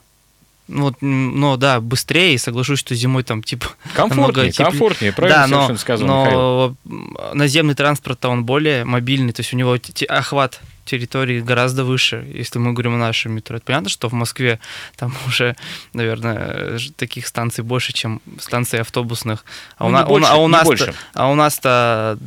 Ну, 0.69 0.83
вот, 0.83 0.95
но 1.01 1.57
да, 1.57 1.81
быстрее, 1.81 2.35
и 2.35 2.37
соглашусь, 2.37 2.79
что 2.79 2.95
зимой 2.95 3.23
там 3.23 3.43
типа 3.43 3.67
Комфортнее, 3.93 4.45
намного 4.45 4.51
комфортнее, 4.53 5.11
правильно 5.11 5.41
да, 5.41 5.47
но, 5.47 5.69
Михаил. 5.73 6.05
но 6.05 6.75
м, 6.85 7.17
наземный 7.33 7.75
транспорт 7.75 8.23
он 8.23 8.45
более 8.45 8.85
мобильный, 8.85 9.33
то 9.33 9.41
есть 9.41 9.53
у 9.53 9.57
него 9.57 9.77
охват 10.07 10.61
территории 10.85 11.41
гораздо 11.41 11.83
выше, 11.83 12.25
если 12.33 12.59
мы 12.59 12.73
говорим 12.73 12.95
о 12.95 12.97
нашем 12.97 13.33
метро. 13.33 13.57
Это 13.57 13.65
понятно, 13.65 13.89
что 13.89 14.09
в 14.09 14.13
Москве 14.13 14.59
там 14.95 15.13
уже, 15.27 15.55
наверное, 15.93 16.79
таких 16.95 17.27
станций 17.27 17.63
больше, 17.63 17.93
чем 17.93 18.21
станций 18.39 18.79
автобусных. 18.81 19.45
А, 19.77 19.83
Ну, 19.83 19.89
у, 19.89 19.91
на- 19.91 20.05
больше, 20.05 20.29
а 20.31 20.35
у 20.37 20.47
нас 20.47 20.65
больше. 20.65 20.93
а 21.13 21.29
у 21.31 21.35
нас-то 21.35 22.17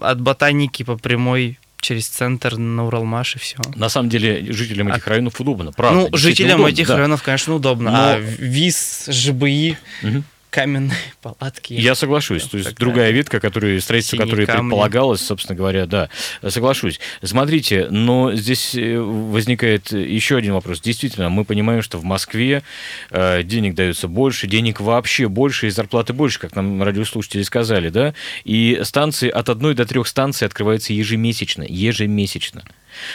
от 0.00 0.20
ботаники 0.20 0.82
по 0.82 0.96
прямой 0.96 1.58
через 1.80 2.08
центр 2.08 2.56
на 2.56 2.86
Уралмаш 2.86 3.36
и 3.36 3.38
все. 3.38 3.56
На 3.76 3.88
самом 3.88 4.08
деле 4.08 4.52
жителям 4.52 4.88
этих 4.88 5.06
районов 5.06 5.40
удобно, 5.40 5.70
правда. 5.72 6.08
ну, 6.10 6.16
жителям 6.16 6.56
удобно, 6.60 6.72
этих 6.72 6.88
да. 6.88 6.96
районов, 6.96 7.22
конечно, 7.22 7.54
удобно. 7.54 7.90
Но- 7.92 7.98
А 7.98 8.18
ВИЗ, 8.18 9.04
ЖБИ, 9.08 9.76
Мгм. 10.02 10.24
Каменные 10.50 10.96
палатки. 11.22 11.74
Я 11.74 11.94
соглашусь. 11.94 12.44
То 12.44 12.58
есть 12.58 12.74
другая 12.76 13.10
ветка, 13.10 13.40
которая, 13.40 13.80
строительство 13.80 14.16
камни. 14.18 14.34
предполагалось, 14.34 15.20
собственно 15.20 15.56
говоря, 15.56 15.86
да, 15.86 16.08
соглашусь. 16.46 17.00
Смотрите, 17.22 17.88
но 17.90 18.34
здесь 18.34 18.74
э, 18.74 18.98
возникает 18.98 19.92
еще 19.92 20.36
один 20.36 20.54
вопрос. 20.54 20.80
Действительно, 20.80 21.28
мы 21.28 21.44
понимаем, 21.44 21.82
что 21.82 21.98
в 21.98 22.04
Москве 22.04 22.62
э, 23.10 23.42
денег 23.42 23.74
дается 23.74 24.08
больше, 24.08 24.46
денег 24.46 24.80
вообще 24.80 25.28
больше, 25.28 25.66
и 25.66 25.70
зарплаты 25.70 26.12
больше, 26.12 26.38
как 26.38 26.54
нам 26.56 26.82
радиослушатели 26.82 27.42
сказали, 27.42 27.88
да, 27.88 28.14
и 28.44 28.80
станции 28.82 29.28
от 29.28 29.48
одной 29.48 29.74
до 29.74 29.84
трех 29.84 30.06
станций 30.06 30.46
открываются 30.46 30.92
ежемесячно, 30.92 31.64
ежемесячно. 31.68 32.64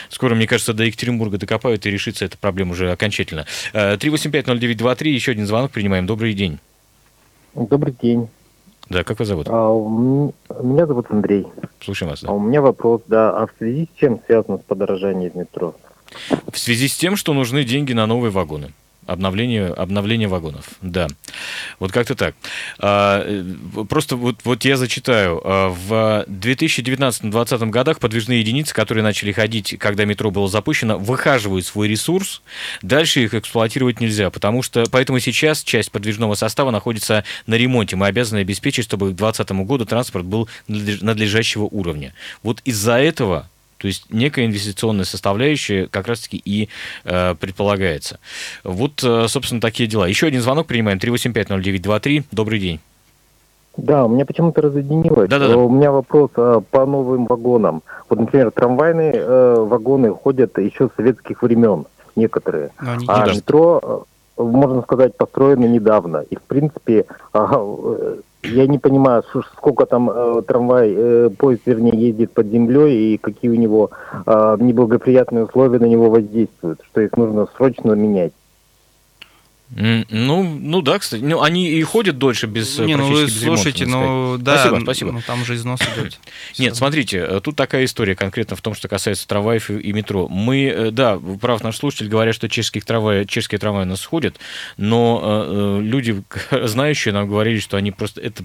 Скоро, 0.09 0.35
мне 0.35 0.47
кажется, 0.47 0.73
до 0.73 0.83
Екатеринбурга 0.83 1.37
докопают 1.37 1.85
и 1.85 1.91
решится 1.91 2.25
эта 2.25 2.37
проблема 2.37 2.71
уже 2.71 2.91
окончательно. 2.91 3.45
Э, 3.73 3.95
3850923, 3.95 5.09
еще 5.09 5.31
один 5.31 5.47
звонок 5.47 5.71
принимаем. 5.71 6.05
Добрый 6.05 6.33
день. 6.33 6.59
Добрый 7.55 7.93
день. 8.01 8.29
Да, 8.89 9.03
как 9.03 9.19
вас 9.19 9.27
зовут? 9.27 9.47
А, 9.49 9.69
меня 10.61 10.85
зовут 10.85 11.07
Андрей. 11.09 11.47
Слушаем 11.81 12.11
вас. 12.11 12.21
да. 12.21 12.29
А 12.29 12.33
у 12.33 12.39
меня 12.39 12.61
вопрос, 12.61 13.01
да, 13.07 13.31
а 13.37 13.47
в 13.47 13.51
связи 13.57 13.89
с 13.93 13.99
чем 13.99 14.19
связано 14.25 14.57
с 14.57 14.61
подорожанием 14.61 15.31
метро? 15.35 15.75
В 16.51 16.57
связи 16.57 16.87
с 16.87 16.97
тем, 16.97 17.15
что 17.15 17.33
нужны 17.33 17.63
деньги 17.63 17.93
на 17.93 18.05
новые 18.05 18.31
вагоны. 18.31 18.71
Обновление, 19.05 19.67
обновление 19.67 20.27
вагонов, 20.27 20.65
да. 20.81 21.07
Вот 21.79 21.91
как-то 21.91 22.15
так. 22.15 22.35
А, 22.79 23.21
э, 23.25 23.83
просто 23.89 24.15
вот, 24.15 24.37
вот 24.43 24.63
я 24.63 24.77
зачитаю. 24.77 25.41
А, 25.43 25.69
В 25.69 26.25
2019-2020 26.27 27.69
годах 27.69 27.99
подвижные 27.99 28.39
единицы, 28.39 28.73
которые 28.73 29.03
начали 29.03 29.31
ходить, 29.31 29.75
когда 29.79 30.05
метро 30.05 30.31
было 30.31 30.47
запущено, 30.47 30.97
выхаживают 30.97 31.65
свой 31.65 31.87
ресурс. 31.87 32.41
Дальше 32.81 33.23
их 33.23 33.33
эксплуатировать 33.33 33.99
нельзя, 33.99 34.29
потому 34.29 34.61
что... 34.61 34.85
Поэтому 34.91 35.19
сейчас 35.19 35.63
часть 35.63 35.91
подвижного 35.91 36.35
состава 36.35 36.71
находится 36.71 37.23
на 37.45 37.55
ремонте. 37.55 37.95
Мы 37.95 38.07
обязаны 38.07 38.39
обеспечить, 38.39 38.85
чтобы 38.85 39.11
к 39.11 39.15
2020 39.15 39.51
году 39.67 39.85
транспорт 39.85 40.25
был 40.25 40.47
надлеж- 40.69 41.03
надлежащего 41.03 41.63
уровня. 41.63 42.13
Вот 42.41 42.61
из-за 42.63 42.93
этого 42.99 43.49
то 43.83 43.87
есть 43.87 44.05
некая 44.09 44.45
инвестиционная 44.45 45.03
составляющая 45.03 45.87
как 45.87 46.07
раз-таки 46.07 46.41
и 46.45 46.69
э, 47.03 47.35
предполагается. 47.35 48.17
Вот, 48.63 49.03
э, 49.03 49.27
собственно, 49.27 49.59
такие 49.59 49.89
дела. 49.89 50.07
Еще 50.07 50.27
один 50.27 50.41
звонок 50.41 50.67
принимаем. 50.67 50.99
3850923. 50.99 52.23
Добрый 52.31 52.59
день. 52.59 52.79
Да, 53.75 54.05
у 54.05 54.07
меня 54.07 54.25
почему-то 54.25 54.61
разъединилось. 54.61 55.29
Да-да-да. 55.29 55.55
Э, 55.55 55.57
У 55.57 55.69
меня 55.69 55.91
вопрос 55.91 56.31
а, 56.37 56.61
по 56.61 56.85
новым 56.85 57.25
вагонам. 57.25 57.83
Вот, 58.07 58.19
например, 58.19 58.51
трамвайные 58.51 59.15
э, 59.15 59.55
вагоны 59.59 60.11
ходят 60.11 60.57
еще 60.59 60.87
с 60.87 60.95
советских 60.95 61.41
времен, 61.41 61.85
некоторые. 62.15 62.69
Они 62.77 63.05
А 63.09 63.27
метро, 63.35 64.05
э, 64.37 64.41
можно 64.41 64.81
сказать, 64.83 65.17
построено 65.17 65.65
недавно. 65.65 66.23
И, 66.29 66.37
в 66.37 66.41
принципе, 66.43 67.05
ага, 67.33 67.57
э, 67.59 68.15
я 68.43 68.67
не 68.67 68.77
понимаю, 68.77 69.23
сколько 69.57 69.85
там 69.85 70.09
э, 70.09 70.41
трамвай, 70.45 70.93
э, 70.95 71.29
поезд, 71.37 71.61
вернее, 71.65 71.97
ездит 71.97 72.31
под 72.31 72.47
землей 72.47 73.13
и 73.13 73.17
какие 73.17 73.49
у 73.49 73.55
него 73.55 73.91
э, 74.25 74.57
неблагоприятные 74.59 75.45
условия 75.45 75.79
на 75.79 75.85
него 75.85 76.09
воздействуют, 76.09 76.81
что 76.85 77.01
их 77.01 77.15
нужно 77.17 77.47
срочно 77.55 77.93
менять. 77.93 78.33
Ну, 79.75 80.43
ну 80.43 80.81
да, 80.81 80.99
кстати. 80.99 81.21
Ну, 81.21 81.41
они 81.41 81.69
и 81.69 81.81
ходят 81.83 82.17
дольше 82.17 82.45
без 82.45 82.77
э, 82.79 82.85
Не, 82.85 82.95
ну 82.95 83.07
вы 83.07 83.25
без 83.25 83.41
слушайте, 83.41 83.85
ну 83.85 84.37
да, 84.37 84.59
Спасибо, 84.59 84.79
спасибо. 84.83 85.11
ну 85.11 85.21
там 85.25 85.41
уже 85.41 85.55
износ 85.55 85.79
идет. 85.81 86.19
Нет, 86.59 86.75
смотрите, 86.75 87.17
э, 87.17 87.41
тут 87.41 87.55
такая 87.55 87.85
история 87.85 88.15
конкретно 88.15 88.55
в 88.55 88.61
том, 88.61 88.75
что 88.75 88.87
касается 88.87 89.27
трамваев 89.27 89.71
и, 89.71 89.91
метро. 89.93 90.27
Мы, 90.27 90.65
э, 90.65 90.91
да, 90.91 91.19
прав 91.41 91.63
наш 91.63 91.77
слушатель, 91.77 92.07
говорят, 92.07 92.35
что 92.35 92.49
чешских 92.49 92.85
трамваи, 92.85 93.23
чешские 93.25 93.57
трамваи 93.57 93.83
у 93.83 93.87
нас 93.87 94.05
ходят, 94.05 94.37
но 94.77 95.21
э, 95.23 95.79
люди, 95.81 96.21
знающие, 96.51 97.13
нам 97.13 97.27
говорили, 97.27 97.59
что 97.59 97.77
они 97.77 97.91
просто... 97.91 98.21
Это 98.21 98.43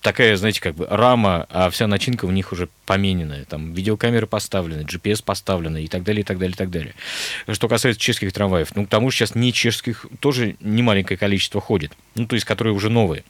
такая, 0.00 0.36
знаете, 0.36 0.60
как 0.60 0.74
бы 0.74 0.86
рама, 0.88 1.46
а 1.50 1.70
вся 1.70 1.86
начинка 1.86 2.26
в 2.26 2.32
них 2.32 2.52
уже 2.52 2.68
помененная. 2.86 3.44
Там 3.44 3.72
видеокамеры 3.72 4.26
поставлены, 4.26 4.82
GPS 4.82 5.22
поставлены 5.22 5.84
и 5.84 5.88
так 5.88 6.02
далее, 6.02 6.22
и 6.22 6.24
так 6.24 6.38
далее, 6.38 6.54
и 6.54 6.56
так 6.58 6.70
далее. 6.70 6.94
Что 7.50 7.68
касается 7.68 8.00
чешских 8.00 8.32
трамваев, 8.32 8.74
ну, 8.74 8.86
к 8.86 8.88
тому 8.88 9.10
же 9.10 9.16
сейчас 9.16 9.34
не 9.34 9.52
чешских 9.52 10.06
тоже 10.20 10.56
немаленькое 10.60 11.18
количество 11.18 11.60
ходит, 11.60 11.92
ну, 12.14 12.26
то 12.26 12.34
есть, 12.34 12.46
которые 12.46 12.74
уже 12.74 12.90
новые. 12.90 13.24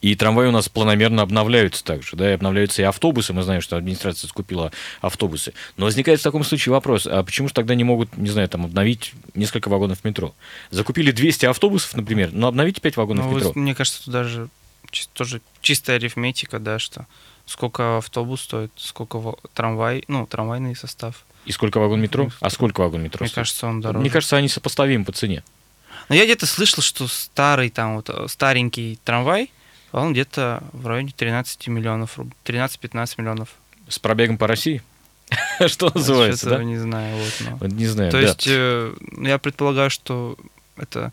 И 0.00 0.14
трамваи 0.14 0.46
у 0.46 0.50
нас 0.50 0.68
планомерно 0.68 1.22
обновляются 1.22 1.84
также, 1.84 2.16
да, 2.16 2.30
и 2.30 2.34
обновляются 2.34 2.80
и 2.80 2.84
автобусы. 2.84 3.32
Мы 3.34 3.42
знаем, 3.42 3.60
что 3.60 3.76
администрация 3.76 4.26
скупила 4.28 4.72
автобусы. 5.00 5.52
Но 5.76 5.84
возникает 5.84 6.20
в 6.20 6.22
таком 6.22 6.42
случае 6.44 6.72
вопрос, 6.72 7.06
а 7.06 7.22
почему 7.22 7.48
же 7.48 7.54
тогда 7.54 7.74
не 7.74 7.84
могут, 7.84 8.16
не 8.16 8.30
знаю, 8.30 8.48
там, 8.48 8.64
обновить 8.64 9.12
несколько 9.34 9.68
вагонов 9.68 10.04
метро? 10.04 10.34
Закупили 10.70 11.10
200 11.10 11.46
автобусов, 11.46 11.94
например, 11.94 12.30
но 12.32 12.48
обновите 12.48 12.80
5 12.80 12.96
вагонов 12.96 13.26
Ну, 13.26 13.36
метро. 13.36 13.52
мне 13.56 13.74
кажется, 13.74 14.04
тут 14.04 14.12
даже 14.12 14.48
чис- 14.90 15.08
тоже 15.12 15.40
чистая 15.60 15.96
арифметика, 15.96 16.58
да, 16.58 16.78
что 16.78 17.06
сколько 17.46 17.98
автобус 17.98 18.42
стоит, 18.42 18.70
сколько 18.76 19.18
ва- 19.18 19.36
трамвай, 19.54 20.04
ну, 20.08 20.26
трамвайный 20.26 20.76
состав. 20.76 21.24
И 21.44 21.52
сколько 21.52 21.78
вагон 21.78 22.00
метро? 22.00 22.28
А 22.40 22.50
сколько 22.50 22.80
вагон 22.82 23.02
метро 23.02 23.20
Мне 23.24 23.28
стоит? 23.28 23.36
кажется, 23.36 23.66
он 23.66 23.80
дороже. 23.80 24.00
Мне 24.00 24.10
кажется, 24.10 24.36
они 24.36 24.48
сопоставимы 24.48 25.04
по 25.04 25.12
цене. 25.12 25.42
Но 26.08 26.14
я 26.14 26.24
где-то 26.24 26.46
слышал, 26.46 26.82
что 26.82 27.06
старый 27.08 27.70
там 27.70 27.96
вот 27.96 28.10
э, 28.10 28.26
старенький 28.28 28.98
трамвай, 29.04 29.50
он 29.92 30.12
где-то 30.12 30.62
в 30.72 30.86
районе 30.86 31.12
13 31.16 31.68
миллионов 31.68 32.18
рублей, 32.18 32.34
13-15 32.44 33.14
миллионов. 33.18 33.48
С 33.88 33.98
пробегом 33.98 34.36
по 34.36 34.46
России? 34.46 34.82
Что 35.66 35.90
называется, 35.94 36.50
да? 36.50 36.62
Не 36.64 36.76
знаю, 36.78 37.16
вот. 37.16 37.32
но. 37.40 37.56
Вот 37.56 37.70
Не 37.72 37.86
знаю, 37.86 38.10
То 38.10 38.18
есть 38.18 38.44
э, 38.46 38.94
я 39.18 39.38
предполагаю, 39.38 39.90
что 39.90 40.36
это 40.76 41.12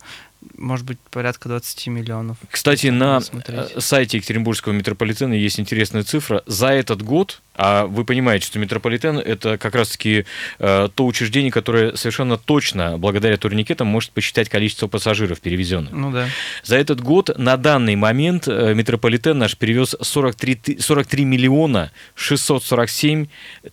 может 0.58 0.86
быть 0.86 0.98
порядка 1.12 1.50
20 1.50 1.88
миллионов. 1.88 2.38
Кстати, 2.50 2.88
на 2.88 3.22
Смотреть. 3.22 3.72
э, 3.76 3.82
сайте 3.82 4.18
Екатеринбургского 4.18 4.74
метрополитена 4.74 5.34
есть 5.34 5.60
интересная 5.60 6.04
цифра. 6.04 6.44
За 6.46 6.68
этот 6.70 7.02
год, 7.02 7.42
а 7.56 7.86
вы 7.86 8.06
понимаете, 8.06 8.46
что 8.46 8.60
метрополитен 8.60 9.18
это 9.18 9.58
как 9.58 9.76
раз-таки 9.76 10.26
э, 10.60 10.90
то 10.94 11.06
учреждение, 11.06 11.52
которое 11.52 11.96
совершенно 11.96 12.38
точно, 12.38 12.98
благодаря 12.98 13.38
турникетам, 13.38 13.88
может 13.88 14.12
посчитать 14.12 14.50
количество 14.50 14.88
пассажиров 14.88 15.40
перевезенных. 15.42 15.92
Ну 15.94 16.12
да. 16.12 16.28
За 16.64 16.76
этот 16.78 17.02
год 17.02 17.30
на 17.38 17.58
данный 17.58 17.96
момент 17.96 18.48
э, 18.48 18.74
метрополитен 18.74 19.38
наш 19.38 19.56
перевез 19.58 19.96
43, 20.02 20.56
ты- 20.56 20.80
43 20.82 21.26
миллиона 21.26 21.92
647 22.16 23.28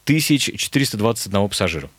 тысяч 0.05 0.51
421 0.57 1.49
пассажира. 1.49 1.91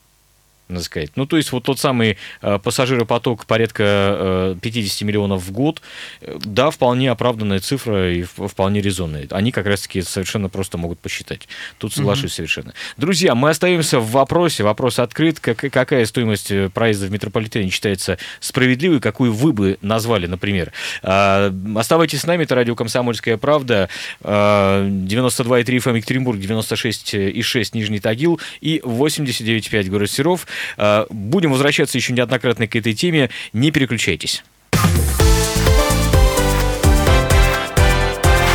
Надо 0.69 0.83
сказать. 0.85 1.11
Ну, 1.15 1.25
то 1.25 1.37
есть, 1.37 1.51
вот 1.51 1.63
тот 1.63 1.79
самый 1.79 2.17
э, 2.41 2.59
пассажиропоток 2.59 3.45
порядка 3.45 3.83
э, 3.83 4.55
50 4.61 5.01
миллионов 5.01 5.43
в 5.43 5.51
год, 5.51 5.81
э, 6.21 6.37
да, 6.43 6.71
вполне 6.71 7.11
оправданная 7.11 7.59
цифра 7.59 8.13
и 8.13 8.23
вполне 8.23 8.81
резонная. 8.81 9.27
Они 9.31 9.51
как 9.51 9.65
раз-таки 9.65 10.01
совершенно 10.01 10.49
просто 10.49 10.77
могут 10.77 10.99
посчитать. 10.99 11.47
Тут 11.77 11.93
соглашусь 11.93 12.33
совершенно. 12.33 12.73
Друзья, 12.97 13.35
мы 13.35 13.49
остаемся 13.49 13.99
в 13.99 14.11
вопросе. 14.11 14.63
Вопрос 14.63 14.99
открыт. 14.99 15.39
Как, 15.39 15.57
какая 15.57 16.05
стоимость 16.05 16.51
э, 16.51 16.69
проезда 16.69 17.07
в 17.07 17.11
метрополитене 17.11 17.69
считается 17.69 18.17
справедливой? 18.39 19.01
Какую 19.01 19.33
вы 19.33 19.51
бы 19.51 19.77
назвали, 19.81 20.27
например? 20.27 20.71
А, 21.01 21.53
Оставайтесь 21.75 22.21
с 22.21 22.25
нами. 22.25 22.43
Это 22.43 22.55
радио 22.55 22.75
«Комсомольская 22.75 23.37
правда». 23.37 23.89
А, 24.21 24.87
92,3 24.87 25.65
FM 25.65 25.97
Екатеринбург, 25.97 26.39
96,6 26.39 27.69
Нижний 27.73 27.99
Тагил 27.99 28.39
и 28.61 28.81
89,5 28.83 29.89
город 29.89 30.09
Серов. 30.09 30.47
А, 30.77 31.05
Будем 31.09 31.51
возвращаться 31.51 31.97
еще 31.97 32.13
неоднократно 32.13 32.67
к 32.67 32.75
этой 32.75 32.93
теме. 32.93 33.29
Не 33.53 33.71
переключайтесь. 33.71 34.43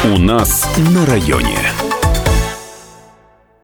У 0.04 0.16
нас 0.16 0.68
на 0.92 1.04
районе. 1.06 1.58